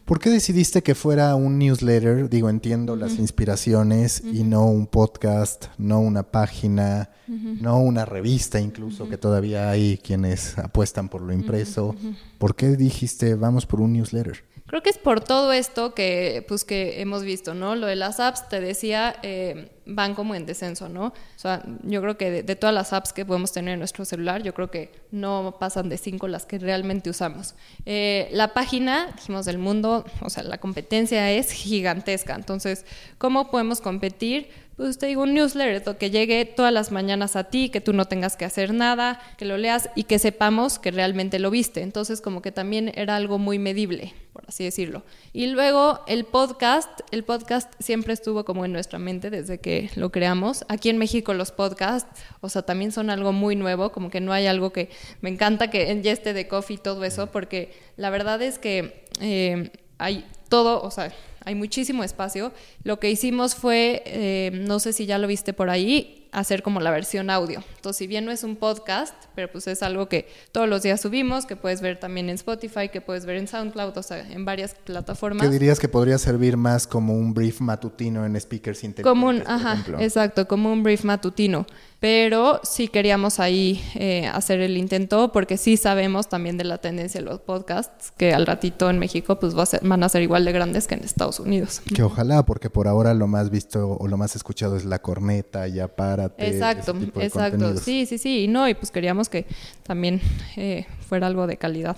[0.04, 2.28] ¿Por qué decidiste que fuera un newsletter?
[2.28, 9.08] Digo, entiendo las inspiraciones y no un podcast, no una página, no una revista incluso,
[9.08, 11.94] que todavía hay quienes apuestan por lo impreso.
[12.38, 14.44] ¿Por qué dijiste vamos por un newsletter?
[14.68, 17.74] Creo que es por todo esto que, pues, que hemos visto, ¿no?
[17.74, 21.06] Lo de las apps, te decía, eh, van como en descenso, ¿no?
[21.06, 24.42] O sea, yo creo que de, todas las apps que podemos tener en nuestro celular,
[24.42, 27.54] yo creo que no pasan de cinco las que realmente usamos.
[27.86, 32.34] Eh, la página, dijimos, del mundo, o sea, la competencia es gigantesca.
[32.34, 32.84] Entonces,
[33.16, 34.50] ¿cómo podemos competir?
[34.78, 38.04] Pues te digo, un newsletter que llegue todas las mañanas a ti, que tú no
[38.04, 41.82] tengas que hacer nada, que lo leas y que sepamos que realmente lo viste.
[41.82, 45.02] Entonces, como que también era algo muy medible, por así decirlo.
[45.32, 50.12] Y luego el podcast, el podcast siempre estuvo como en nuestra mente desde que lo
[50.12, 50.64] creamos.
[50.68, 54.32] Aquí en México los podcasts, o sea, también son algo muy nuevo, como que no
[54.32, 54.90] hay algo que
[55.22, 59.04] me encanta que ya esté de coffee y todo eso, porque la verdad es que
[59.20, 61.12] eh, hay todo, o sea,
[61.48, 62.52] hay muchísimo espacio.
[62.84, 66.80] Lo que hicimos fue, eh, no sé si ya lo viste por ahí, hacer como
[66.80, 67.64] la versión audio.
[67.76, 71.00] Entonces, si bien no es un podcast, pero pues es algo que todos los días
[71.00, 74.44] subimos, que puedes ver también en Spotify, que puedes ver en SoundCloud, o sea, en
[74.44, 75.46] varias plataformas.
[75.46, 79.04] ¿Qué dirías que podría servir más como un brief matutino en speakers inteligentes?
[79.04, 81.66] Como un, ajá, exacto, como un brief matutino
[82.00, 87.20] pero sí queríamos ahí eh, hacer el intento porque sí sabemos también de la tendencia
[87.20, 90.86] de los podcasts que al ratito en México pues van a ser igual de grandes
[90.86, 91.82] que en Estados Unidos.
[91.92, 95.66] Que ojalá, porque por ahora lo más visto o lo más escuchado es la corneta,
[95.66, 96.48] ya párate.
[96.48, 99.46] Exacto, exacto, sí, sí, sí, y no, y pues queríamos que
[99.82, 100.20] también
[100.56, 101.96] eh, fuera algo de calidad.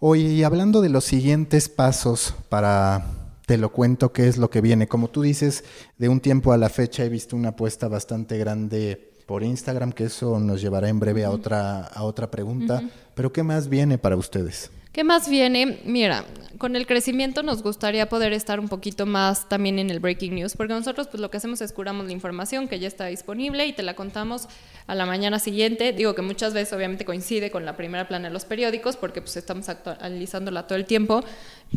[0.00, 3.04] Oye, y hablando de los siguientes pasos para
[3.46, 4.86] te lo cuento qué es lo que viene.
[4.86, 5.64] Como tú dices,
[5.98, 10.02] de un tiempo a la fecha he visto una apuesta bastante grande por Instagram, que
[10.02, 12.82] eso nos llevará en breve a otra, a otra pregunta.
[13.14, 14.72] Pero ¿qué más viene para ustedes?
[14.92, 15.78] ¿Qué más viene?
[15.84, 16.24] Mira,
[16.58, 20.56] con el crecimiento nos gustaría poder estar un poquito más también en el breaking news,
[20.56, 23.72] porque nosotros pues lo que hacemos es curamos la información que ya está disponible y
[23.72, 24.48] te la contamos
[24.88, 25.92] a la mañana siguiente.
[25.92, 29.36] Digo que muchas veces obviamente coincide con la primera plana de los periódicos, porque pues
[29.36, 31.22] estamos actualizándola todo el tiempo,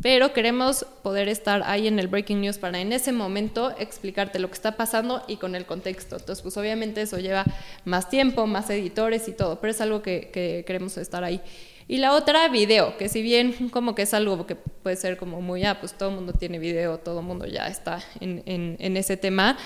[0.01, 4.47] pero queremos poder estar ahí en el breaking news para en ese momento explicarte lo
[4.47, 6.15] que está pasando y con el contexto.
[6.15, 7.45] Entonces pues obviamente eso lleva
[7.85, 11.39] más tiempo, más editores y todo, pero es algo que, que queremos estar ahí.
[11.87, 15.41] Y la otra, video, que si bien como que es algo que puede ser como
[15.41, 18.97] muy, ah, pues todo el mundo tiene video, todo el mundo ya está en, en,
[18.97, 19.57] ese tema,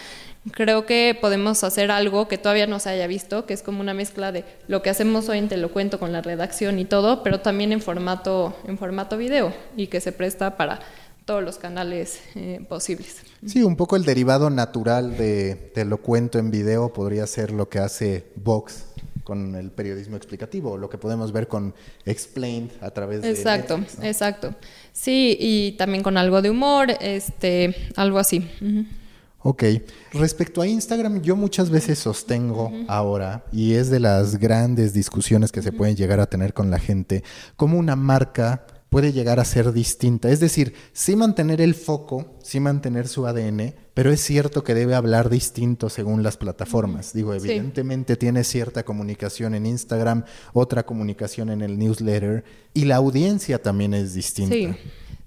[0.51, 3.93] creo que podemos hacer algo que todavía no se haya visto, que es como una
[3.93, 7.23] mezcla de lo que hacemos hoy en Te lo cuento con la redacción y todo,
[7.23, 10.79] pero también en formato, en formato video y que se presta para
[11.25, 13.17] todos los canales eh, posibles.
[13.45, 17.69] Sí, un poco el derivado natural de Te lo cuento en video podría ser lo
[17.69, 18.86] que hace Vox
[19.27, 23.29] con el periodismo explicativo, lo que podemos ver con Explained a través de...
[23.29, 24.55] Exacto, exacto.
[24.93, 28.49] Sí, y también con algo de humor, este, algo así.
[29.41, 29.63] Ok.
[30.13, 35.61] Respecto a Instagram, yo muchas veces sostengo ahora, y es de las grandes discusiones que
[35.61, 37.21] se pueden llegar a tener con la gente,
[37.57, 40.29] como una marca puede llegar a ser distinta.
[40.29, 44.95] Es decir, sí mantener el foco, sí mantener su ADN, pero es cierto que debe
[44.95, 47.13] hablar distinto según las plataformas.
[47.13, 50.23] Digo, evidentemente tiene cierta comunicación en Instagram,
[50.53, 54.55] otra comunicación en el newsletter, y la audiencia también es distinta.
[54.55, 54.69] Sí.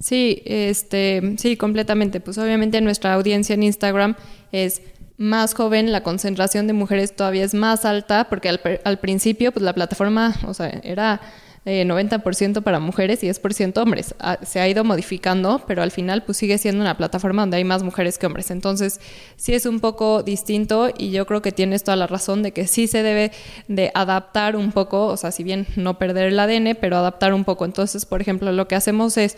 [0.01, 2.21] Sí, este, sí, completamente.
[2.21, 4.17] Pues obviamente nuestra audiencia en Instagram
[4.51, 4.81] es
[5.19, 9.63] más joven, la concentración de mujeres todavía es más alta, porque al, al principio, pues
[9.63, 11.21] la plataforma, o sea, era
[11.65, 14.15] 90% eh, para mujeres y 10% hombres.
[14.19, 17.65] Ah, se ha ido modificando, pero al final pues sigue siendo una plataforma donde hay
[17.65, 18.51] más mujeres que hombres.
[18.51, 19.01] Entonces
[19.37, 22.67] sí es un poco distinto y yo creo que tienes toda la razón de que
[22.67, 23.33] sí se debe
[23.69, 27.45] de adaptar un poco, o sea, si bien no perder el ADN, pero adaptar un
[27.45, 27.65] poco.
[27.65, 29.37] Entonces, por ejemplo, lo que hacemos es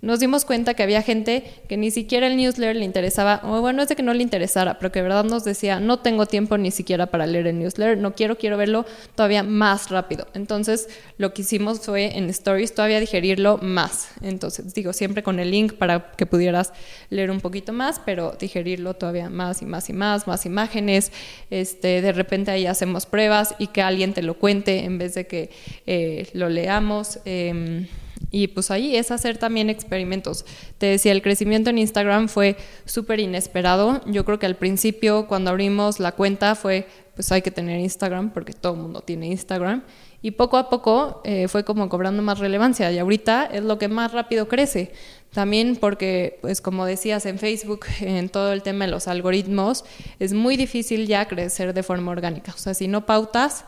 [0.00, 3.82] nos dimos cuenta que había gente que ni siquiera el newsletter le interesaba, o bueno,
[3.82, 6.58] es de que no le interesara, pero que de verdad nos decía, no tengo tiempo
[6.58, 10.26] ni siquiera para leer el newsletter, no quiero, quiero verlo todavía más rápido.
[10.34, 14.08] Entonces, lo que hicimos fue en Stories todavía digerirlo más.
[14.22, 16.72] Entonces, digo, siempre con el link para que pudieras
[17.10, 21.12] leer un poquito más, pero digerirlo todavía más y más y más, más imágenes.
[21.50, 25.26] Este, de repente ahí hacemos pruebas y que alguien te lo cuente en vez de
[25.26, 25.50] que
[25.86, 27.20] eh, lo leamos.
[27.24, 27.86] Em,
[28.34, 30.44] y pues ahí es hacer también experimentos.
[30.78, 34.00] Te decía, el crecimiento en Instagram fue súper inesperado.
[34.06, 38.32] Yo creo que al principio, cuando abrimos la cuenta, fue pues hay que tener Instagram
[38.32, 39.84] porque todo el mundo tiene Instagram.
[40.20, 43.86] Y poco a poco eh, fue como cobrando más relevancia y ahorita es lo que
[43.86, 44.90] más rápido crece.
[45.32, 49.84] También porque, pues como decías en Facebook, en todo el tema de los algoritmos,
[50.18, 52.52] es muy difícil ya crecer de forma orgánica.
[52.52, 53.64] O sea, si no pautas,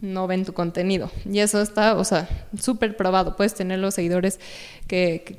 [0.00, 1.10] no ven tu contenido.
[1.30, 2.28] Y eso está, o sea,
[2.58, 3.36] súper probado.
[3.36, 4.40] Puedes tener los seguidores
[4.86, 5.36] que,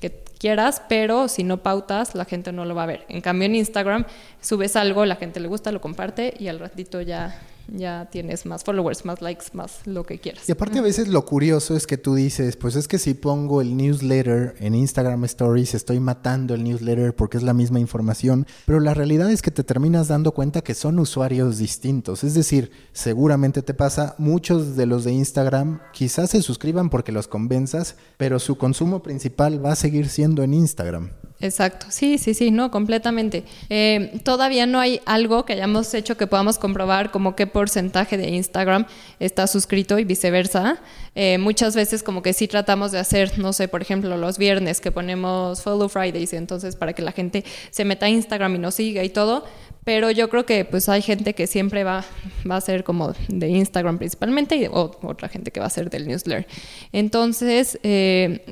[0.00, 3.06] que, quieras, pero si no pautas, la gente no lo va a ver.
[3.08, 4.04] En cambio, en Instagram
[4.42, 8.64] subes algo, la gente le gusta, lo comparte y al ratito ya ya tienes más
[8.64, 10.48] followers, más likes, más lo que quieras.
[10.48, 13.60] Y aparte a veces lo curioso es que tú dices, pues es que si pongo
[13.60, 18.80] el newsletter en Instagram Stories, estoy matando el newsletter porque es la misma información, pero
[18.80, 22.24] la realidad es que te terminas dando cuenta que son usuarios distintos.
[22.24, 27.28] Es decir, seguramente te pasa, muchos de los de Instagram quizás se suscriban porque los
[27.28, 31.10] convenzas, pero su consumo principal va a seguir siendo en Instagram.
[31.44, 33.44] Exacto, sí, sí, sí, no, completamente.
[33.68, 38.30] Eh, todavía no hay algo que hayamos hecho que podamos comprobar como qué porcentaje de
[38.30, 38.86] Instagram
[39.20, 40.80] está suscrito y viceversa.
[41.14, 44.80] Eh, muchas veces como que sí tratamos de hacer, no sé, por ejemplo, los viernes
[44.80, 48.76] que ponemos Follow Fridays, entonces para que la gente se meta a Instagram y nos
[48.76, 49.44] siga y todo,
[49.84, 52.06] pero yo creo que pues hay gente que siempre va,
[52.50, 56.08] va a ser como de Instagram principalmente y otra gente que va a ser del
[56.08, 56.46] newsletter.
[56.90, 58.46] Entonces, eh,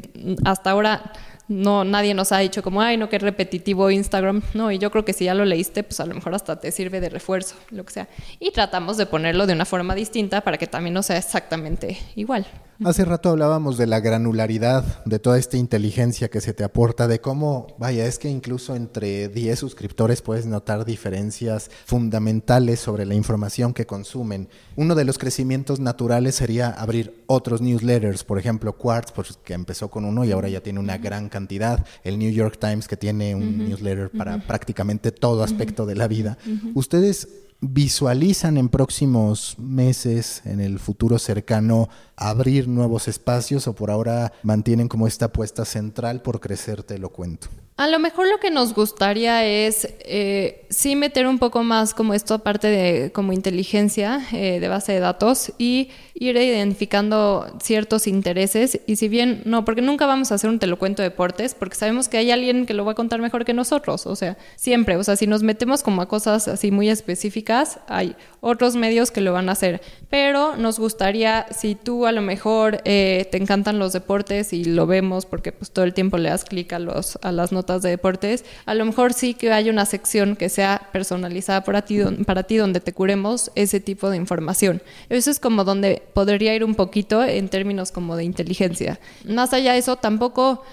[0.45, 1.11] hasta ahora
[1.49, 4.43] no nadie nos ha dicho como, ay, no, qué repetitivo Instagram.
[4.55, 6.71] No, y yo creo que si ya lo leíste, pues a lo mejor hasta te
[6.73, 8.09] sirve de refuerzo, lo que sea.
[8.41, 12.47] Y tratamos de ponerlo de una forma distinta para que también no sea exactamente igual.
[12.85, 17.21] Hace rato hablábamos de la granularidad, de toda esta inteligencia que se te aporta, de
[17.21, 23.73] cómo, vaya, es que incluso entre 10 suscriptores puedes notar diferencias fundamentales sobre la información
[23.73, 24.49] que consumen.
[24.75, 29.89] Uno de los crecimientos naturales sería abrir otros newsletters, por ejemplo, Quartz, pues, que empezó
[29.89, 31.87] con uno y ahora ya tiene una gran cantidad.
[32.03, 36.37] El New York Times, que tiene un newsletter para prácticamente todo aspecto de la vida.
[36.75, 37.29] Ustedes
[37.63, 44.89] visualizan en próximos meses, en el futuro cercano, abrir nuevos espacios o por ahora mantienen
[44.89, 47.49] como esta apuesta central por crecer, te lo cuento?
[47.79, 52.13] A lo mejor lo que nos gustaría es eh, sí meter un poco más como
[52.13, 58.79] esto aparte de como inteligencia eh, de base de datos y ir identificando ciertos intereses
[58.87, 61.75] y si bien no, porque nunca vamos a hacer un te lo cuento deportes porque
[61.75, 64.97] sabemos que hay alguien que lo va a contar mejor que nosotros, o sea, siempre,
[64.97, 67.52] o sea, si nos metemos como a cosas así muy específicas,
[67.89, 69.81] hay otros medios que lo van a hacer,
[70.11, 74.87] pero nos gustaría si tú a lo mejor eh, te encantan los deportes y lo
[74.87, 77.91] vemos porque pues todo el tiempo le das clic a, los, a las notas de
[77.91, 82.43] deportes, a lo mejor sí que hay una sección que sea personalizada para ti, para
[82.43, 84.83] ti donde te curemos ese tipo de información.
[85.09, 88.99] Eso es como donde podría ir un poquito en términos como de inteligencia.
[89.25, 90.65] Más allá de eso, tampoco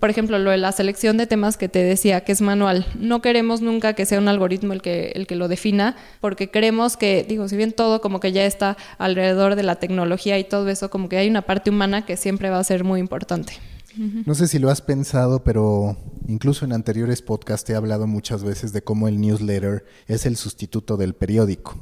[0.00, 2.86] por ejemplo, lo de la selección de temas que te decía, que es manual.
[2.98, 6.96] No queremos nunca que sea un algoritmo el que, el que lo defina, porque creemos
[6.96, 10.68] que, digo, si bien todo como que ya está alrededor de la tecnología y todo
[10.68, 13.54] eso, como que hay una parte humana que siempre va a ser muy importante.
[13.98, 15.96] No sé si lo has pensado, pero
[16.28, 20.96] incluso en anteriores podcasts he hablado muchas veces de cómo el newsletter es el sustituto
[20.96, 21.76] del periódico,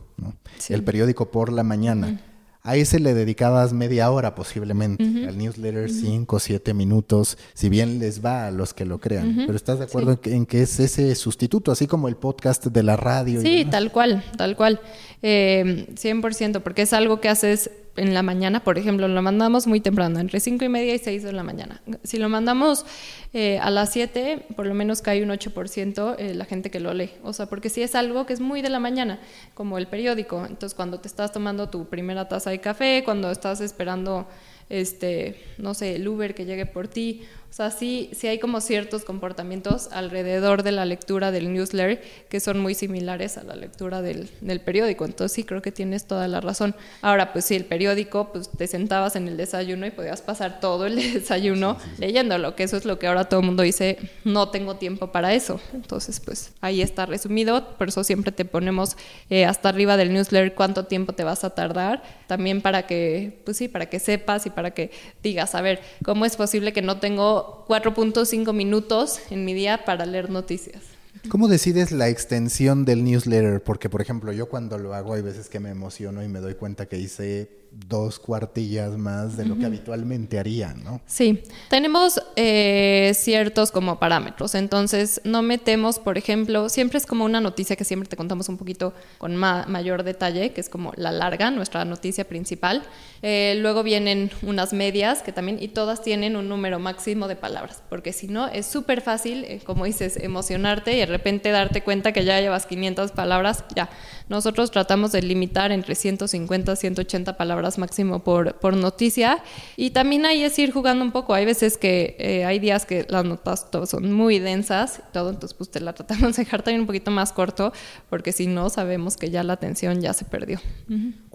[0.71, 2.19] El periódico por la mañana.
[2.67, 8.25] A ese le dedicabas media hora posiblemente, al newsletter cinco, siete minutos, si bien les
[8.25, 9.45] va a los que lo crean.
[9.47, 12.97] Pero ¿estás de acuerdo en, que, es ese sustituto, así como el podcast de la
[12.97, 13.41] radio?
[13.41, 14.81] Sí, tal cual, tal cual.
[15.23, 19.81] Eh, 100%, porque es algo que haces en la mañana, por ejemplo, lo mandamos muy
[19.81, 21.81] temprano, entre 5 y media y 6 de la mañana.
[22.03, 22.85] Si lo mandamos
[23.33, 26.93] eh, a las 7, por lo menos cae un 8% eh, la gente que lo
[26.95, 27.11] lee.
[27.23, 29.21] O sea, porque si es algo que es muy de la mañana,
[29.55, 30.45] como el periódico.
[30.47, 34.27] Entonces, cuando te estás tomando tu primera taza de café, cuando estás esperando,
[34.69, 37.23] este, no sé, el Uber que llegue por ti,
[37.57, 42.39] o sea, sí, sí hay como ciertos comportamientos alrededor de la lectura del newsletter que
[42.39, 45.07] son muy similares a la lectura del, del, periódico.
[45.07, 46.75] Entonces sí creo que tienes toda la razón.
[47.01, 50.85] Ahora, pues sí, el periódico, pues te sentabas en el desayuno y podías pasar todo
[50.85, 54.77] el desayuno leyéndolo, que eso es lo que ahora todo el mundo dice, no tengo
[54.77, 55.59] tiempo para eso.
[55.73, 57.75] Entonces, pues ahí está resumido.
[57.79, 58.99] Por eso siempre te ponemos
[59.31, 62.03] eh, hasta arriba del newsletter cuánto tiempo te vas a tardar.
[62.27, 64.91] También para que, pues sí, para que sepas y para que
[65.23, 70.07] digas, a ver, ¿cómo es posible que no tengo 4.5 minutos en mi día para
[70.07, 70.83] leer noticias.
[71.29, 73.63] ¿Cómo decides la extensión del newsletter?
[73.63, 76.55] Porque, por ejemplo, yo cuando lo hago hay veces que me emociono y me doy
[76.55, 81.01] cuenta que hice dos cuartillas más de lo que habitualmente harían, ¿no?
[81.07, 87.41] Sí, tenemos eh, ciertos como parámetros, entonces no metemos, por ejemplo, siempre es como una
[87.41, 91.51] noticia que siempre te contamos un poquito con mayor detalle, que es como la larga,
[91.51, 92.83] nuestra noticia principal.
[93.23, 97.83] Eh, luego vienen unas medias que también, y todas tienen un número máximo de palabras,
[97.89, 102.13] porque si no es súper fácil, eh, como dices, emocionarte y de repente darte cuenta
[102.13, 103.89] que ya llevas 500 palabras, ya.
[104.29, 109.43] Nosotros tratamos de limitar entre 150 y 180 palabras máximo por, por noticia.
[109.77, 111.35] Y también ahí es ir jugando un poco.
[111.35, 115.55] Hay veces que eh, hay días que las notas son muy densas y todo, entonces
[115.57, 117.73] pues te la tratamos de dejar también un poquito más corto,
[118.09, 120.61] porque si no sabemos que ya la atención ya se perdió.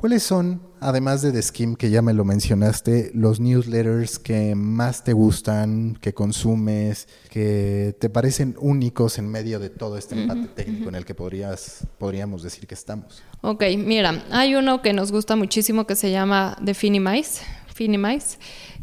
[0.01, 5.03] ¿Cuáles son, además de The Skim, que ya me lo mencionaste, los newsletters que más
[5.03, 10.89] te gustan, que consumes, que te parecen únicos en medio de todo este empate técnico
[10.89, 13.21] en el que podrías, podríamos decir que estamos?
[13.41, 18.39] Ok, mira, hay uno que nos gusta muchísimo que se llama The Finimize, Finimize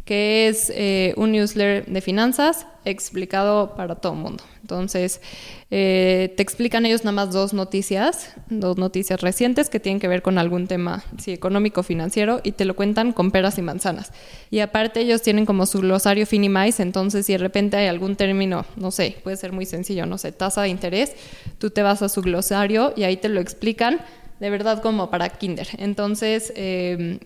[0.09, 4.43] que es eh, un newsletter de finanzas explicado para todo el mundo.
[4.63, 5.21] Entonces,
[5.69, 10.23] eh, te explican ellos nada más dos noticias, dos noticias recientes que tienen que ver
[10.23, 14.11] con algún tema sí, económico, financiero, y te lo cuentan con peras y manzanas.
[14.49, 18.65] Y aparte ellos tienen como su glosario Finimize, entonces si de repente hay algún término,
[18.77, 21.13] no sé, puede ser muy sencillo, no sé, tasa de interés,
[21.59, 23.99] tú te vas a su glosario y ahí te lo explican
[24.39, 25.67] de verdad como para kinder.
[25.77, 27.19] Entonces, em,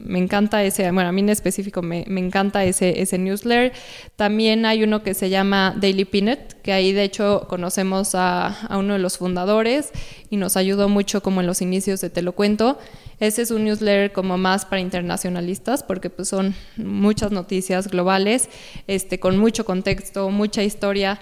[0.00, 3.72] me encanta ese, bueno, a mí en específico me, encanta ese, ese newsletter.
[4.16, 8.78] También hay uno que se llama Daily Peanut, que ahí de hecho conocemos a, a,
[8.78, 9.90] uno de los fundadores
[10.30, 12.78] y nos ayudó mucho como en los inicios de Te lo cuento.
[13.20, 18.48] Ese es un newsletter como más para internacionalistas porque pues son muchas noticias globales,
[18.86, 21.20] este, con mucho contexto, mucha historia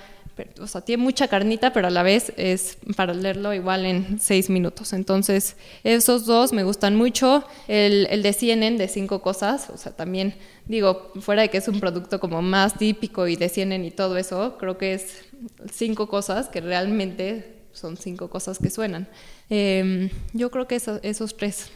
[0.60, 4.50] o sea, tiene mucha carnita, pero a la vez es para leerlo igual en seis
[4.50, 4.92] minutos.
[4.92, 7.44] Entonces, esos dos me gustan mucho.
[7.68, 10.34] El, el de CNN de cinco cosas, o sea, también
[10.66, 14.16] digo, fuera de que es un producto como más típico y de CNN y todo
[14.16, 15.24] eso, creo que es
[15.72, 19.08] cinco cosas que realmente son cinco cosas que suenan.
[19.48, 21.70] Em, yo creo que esos tres.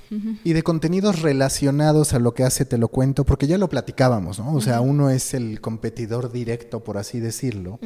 [0.45, 4.39] Y de contenidos relacionados a lo que hace Te lo cuento, porque ya lo platicábamos,
[4.39, 4.55] ¿no?
[4.55, 7.79] O sea, uno es el competidor directo, por así decirlo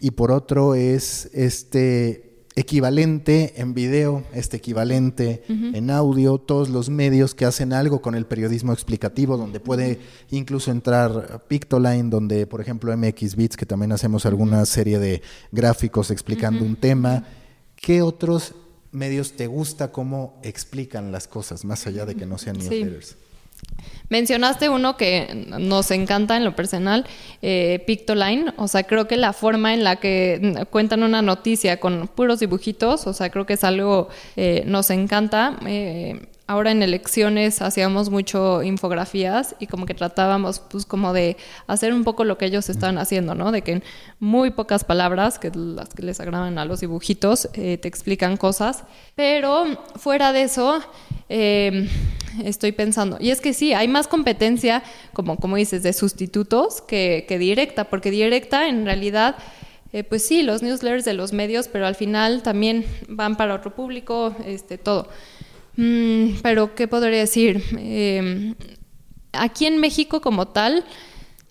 [0.00, 7.34] y por otro es este equivalente en video, este equivalente en audio, todos los medios
[7.34, 12.94] que hacen algo con el periodismo explicativo, donde puede incluso entrar Pictoline, donde por ejemplo
[12.96, 15.22] MX Beats, que también hacemos alguna serie de
[15.52, 17.24] gráficos explicando un tema.
[17.76, 18.54] ¿Qué otros
[18.92, 23.16] medios te gusta cómo explican las cosas, más allá de que no sean newsletters?
[24.10, 27.06] Mencionaste uno que nos encanta en lo personal,
[27.42, 28.52] eh, Pictoline.
[28.56, 33.06] O sea, creo que la forma en la que cuentan una noticia con puros dibujitos,
[33.06, 35.56] o sea, creo que es algo, eh, nos encanta.
[35.64, 41.36] Eh, ahora en elecciones hacíamos mucho infografías y como que tratábamos pues como de
[41.68, 43.52] hacer un poco lo que ellos estaban haciendo, ¿no?
[43.52, 43.84] De que en
[44.18, 48.82] muy pocas palabras, que las que les agradan a los dibujitos, eh, te explican cosas.
[49.14, 50.80] Pero fuera de eso,
[51.28, 51.88] em,
[52.44, 54.82] estoy pensando, y es que sí, hay más competencia,
[55.12, 59.36] como, como dices, de sustitutos que, que directa, porque directa en realidad...
[59.92, 63.74] Eh, pues sí, los newsletters de los medios, pero al final también van para otro
[63.74, 65.08] público, este, todo.
[65.80, 67.62] Mm, pero, ¿qué podría decir?
[67.78, 68.54] Eh,
[69.32, 70.84] aquí en México como tal,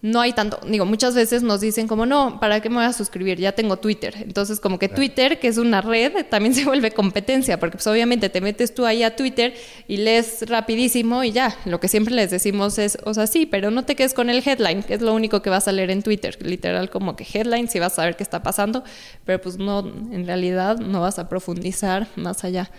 [0.03, 2.93] no hay tanto, digo, muchas veces nos dicen como, no, ¿para qué me voy a
[2.93, 3.39] suscribir?
[3.39, 4.13] Ya tengo Twitter.
[4.19, 8.29] Entonces, como que Twitter, que es una red, también se vuelve competencia, porque pues obviamente
[8.29, 9.55] te metes tú ahí a Twitter
[9.87, 13.71] y lees rapidísimo y ya, lo que siempre les decimos es, o sea, sí, pero
[13.71, 16.03] no te quedes con el headline, que es lo único que vas a leer en
[16.03, 18.83] Twitter, literal como que headline, si vas a saber qué está pasando,
[19.25, 22.69] pero pues no, en realidad no vas a profundizar más allá.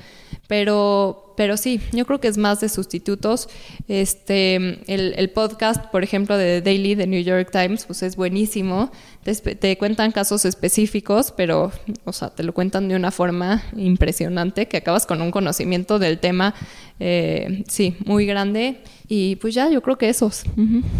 [0.46, 3.48] Pero, pero sí, yo creo que es más de sustitutos.
[3.88, 4.56] Este,
[4.92, 8.90] el, podcast, por ejemplo, de The Daily, de New York Times, pues es buenísimo.
[9.22, 11.72] Te, cuentan casos específicos, pero,
[12.04, 16.18] o sea, te lo cuentan de una forma impresionante que acabas con un conocimiento del
[16.18, 16.54] tema,
[16.98, 18.82] eh, sí, muy grande.
[19.08, 20.42] Y pues ya, yo creo que esos.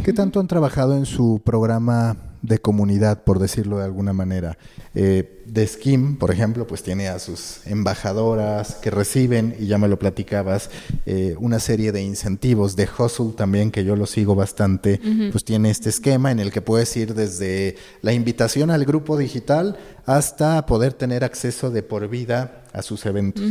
[0.06, 4.58] ¿Qué tanto han trabajado en su programa de comunidad, por decirlo de alguna manera?
[4.94, 9.88] Eh, de Skim, por ejemplo, pues tiene a sus embajadoras que reciben, y ya me
[9.88, 10.70] lo platicabas,
[11.06, 12.76] eh, una serie de incentivos.
[12.76, 15.00] De Hustle también, que yo lo sigo bastante,
[15.32, 19.76] pues tiene este esquema en el que puedes ir desde la invitación al grupo digital
[20.06, 23.44] hasta poder tener acceso de por vida a sus eventos.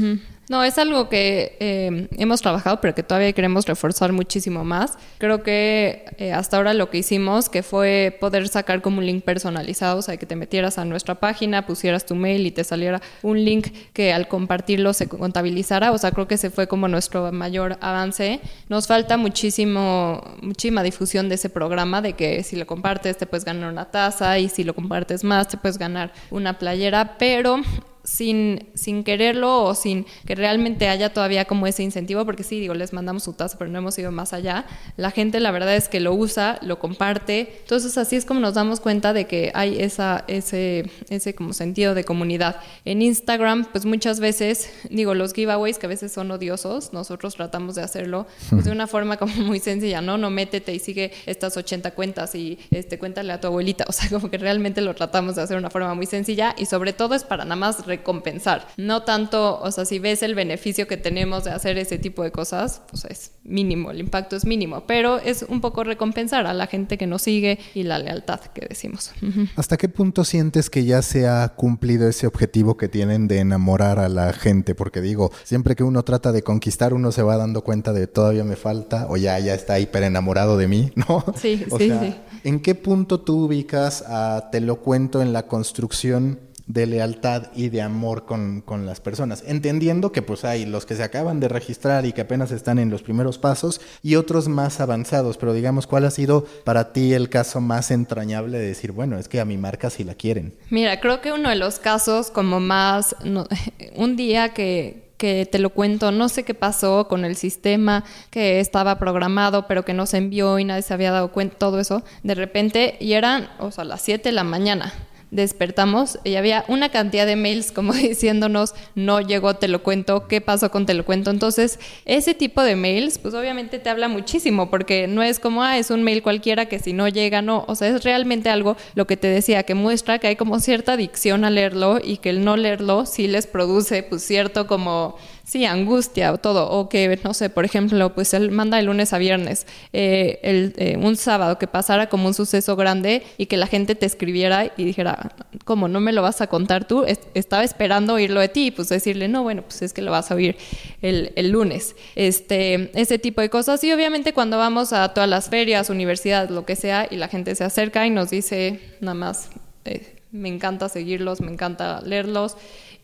[0.50, 4.98] No, es algo que eh, hemos trabajado, pero que todavía queremos reforzar muchísimo más.
[5.20, 9.24] Creo que eh, hasta ahora lo que hicimos, que fue poder sacar como un link
[9.24, 12.64] personalizado, o sea, que te metieras a nuestra página, pusieras pusieras tu mail y te
[12.64, 15.92] saliera un link que al compartirlo se contabilizara.
[15.92, 18.42] O sea, creo que ese fue como nuestro mayor avance.
[18.70, 23.46] Nos falta muchísimo, muchísima difusión de ese programa, de que si lo compartes te puedes
[23.46, 27.62] ganar una taza y si lo compartes más te puedes ganar una playera, pero
[28.10, 32.74] sin, sin quererlo o sin que realmente haya todavía como ese incentivo, porque sí, digo,
[32.74, 34.66] les mandamos su taza, pero no hemos ido más allá.
[34.98, 37.58] La gente la verdad es que lo usa, lo comparte.
[37.62, 41.94] Entonces así es como nos damos cuenta de que hay esa, ese, ese como sentido
[41.94, 42.60] de comunidad.
[42.84, 47.76] En Instagram, pues muchas veces, digo, los giveaways que a veces son odiosos, nosotros tratamos
[47.76, 50.18] de hacerlo pues, de una forma como muy sencilla, ¿no?
[50.18, 53.86] No métete y sigue estas 80 cuentas y este, cuéntale a tu abuelita.
[53.88, 56.66] O sea, como que realmente lo tratamos de hacer de una forma muy sencilla y
[56.66, 58.68] sobre todo es para nada más recompensar.
[58.78, 62.32] No tanto, o sea, si ves el beneficio que tenemos de hacer ese tipo de
[62.32, 66.68] cosas, pues es mínimo, el impacto es mínimo, pero es un poco recompensar a la
[66.68, 69.12] gente que nos sigue y la lealtad que decimos.
[69.56, 74.00] ¿Hasta qué punto sientes que ya se ha cumplido ese objetivo que tienen de enamorar
[74.00, 74.76] a la gente?
[74.76, 78.44] Porque digo, siempre que uno trata de conquistar, uno se va dando cuenta de todavía
[78.44, 81.24] me falta o ya, ya está hiper enamorado de mí, ¿no?
[81.36, 82.16] Sí, sí, sí.
[82.44, 86.40] ¿En qué punto tú ubicas a Te lo cuento en la construcción
[86.70, 89.44] de lealtad y de amor con, con, las personas.
[89.46, 92.92] Entendiendo que pues hay los que se acaban de registrar y que apenas están en
[92.92, 97.28] los primeros pasos y otros más avanzados, pero digamos, ¿cuál ha sido para ti el
[97.28, 100.54] caso más entrañable de decir, bueno, es que a mi marca sí la quieren?
[100.70, 103.16] Mira, creo que uno de los casos como más,
[103.96, 108.60] un día que, que te lo cuento, no sé qué pasó con el sistema que
[108.60, 112.04] estaba programado, pero que no se envió y nadie se había dado cuenta, todo eso,
[112.22, 114.94] de repente, y eran, o sea, las 7 de la mañana
[115.32, 120.42] despertamos y había una cantidad de mails como diciéndonos no llegó, te lo cuento, qué
[120.42, 121.32] pasó con te lo cuento.
[121.32, 125.78] Entonces, ese tipo de mails, pues obviamente te habla muchísimo porque no es como, ah,
[125.78, 127.66] es un mail cualquiera que si no llega, no.
[127.68, 130.94] O sea, es realmente algo, lo que te decía, que muestra que hay como cierta
[130.94, 135.16] adicción a leerlo y que el no leerlo sí les produce, pues cierto como
[135.50, 136.70] Sí, angustia o todo.
[136.70, 140.76] O que, no sé, por ejemplo, pues él manda de lunes a viernes, eh, el,
[140.78, 144.72] eh, un sábado que pasara como un suceso grande y que la gente te escribiera
[144.78, 145.32] y dijera,
[145.66, 147.04] ¿cómo no me lo vas a contar tú?
[147.34, 150.30] estaba esperando oírlo de ti y pues decirle, no, bueno, pues es que lo vas
[150.30, 150.56] a oír
[151.02, 151.96] el, el, lunes.
[152.14, 153.84] Este, ese tipo de cosas.
[153.84, 157.56] Y obviamente cuando vamos a todas las ferias, universidades, lo que sea, y la gente
[157.56, 159.50] se acerca y nos dice nada más,
[159.86, 162.56] eh, me encanta seguirlos, me encanta leerlos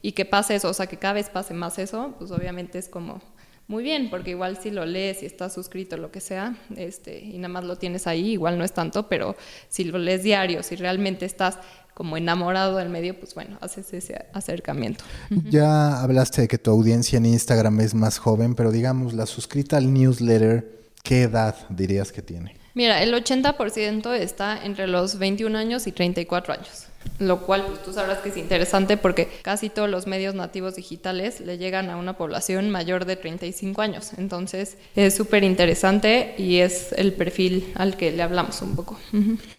[0.06, 2.90] y que pase eso, o sea, que cada vez pase más eso, pues obviamente es
[2.90, 3.24] como
[3.68, 7.40] muy bien, porque igual si lo lees y estás suscrito, lo que sea, este, y
[7.40, 9.36] nada más lo tienes ahí, igual no es tanto, pero
[9.68, 11.58] si lo lees diario, si realmente estás
[11.96, 15.04] como enamorado del medio, pues bueno, haces ese acercamiento.
[15.50, 19.78] Ya hablaste de que tu audiencia en Instagram es más joven, pero digamos, la suscrita
[19.78, 22.56] al newsletter, ¿qué edad dirías que tiene?
[22.76, 26.90] Mira, el 80% está entre los 21 años y 34 años
[27.20, 31.40] lo cual pues, tú sabrás que es interesante porque casi todos los medios nativos digitales
[31.40, 34.12] le llegan a una población mayor de 35 años.
[34.18, 38.98] Entonces es súper interesante y es el perfil al que le hablamos un poco.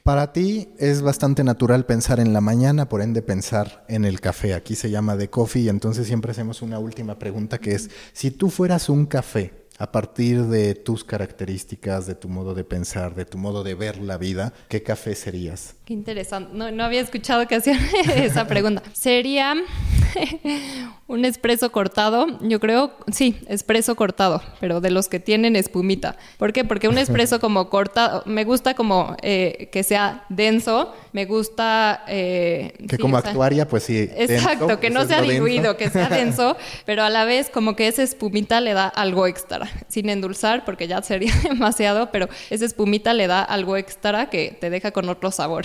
[0.03, 4.55] Para ti es bastante natural pensar en la mañana, por ende pensar en el café.
[4.55, 8.30] Aquí se llama de coffee y entonces siempre hacemos una última pregunta que es, si
[8.30, 13.24] tú fueras un café, a partir de tus características, de tu modo de pensar, de
[13.24, 15.76] tu modo de ver la vida, ¿qué café serías?
[15.87, 16.51] Qué interesante.
[16.53, 17.78] No, no había escuchado que hacían
[18.16, 18.82] esa pregunta.
[18.93, 19.55] Sería
[21.07, 22.26] un espresso cortado.
[22.41, 26.16] Yo creo, sí, espresso cortado, pero de los que tienen espumita.
[26.39, 26.64] ¿Por qué?
[26.64, 32.03] Porque un espresso como cortado, me gusta como eh, que sea denso, me gusta...
[32.09, 34.11] Eh, que como actuaria, pues sí.
[34.16, 38.03] Exacto, que no sea diluido, que sea denso, pero a la vez como que esa
[38.03, 43.28] espumita le da algo extra, sin endulzar, porque ya sería demasiado, pero esa espumita le
[43.28, 45.64] da algo extra que te deja con otro sabor.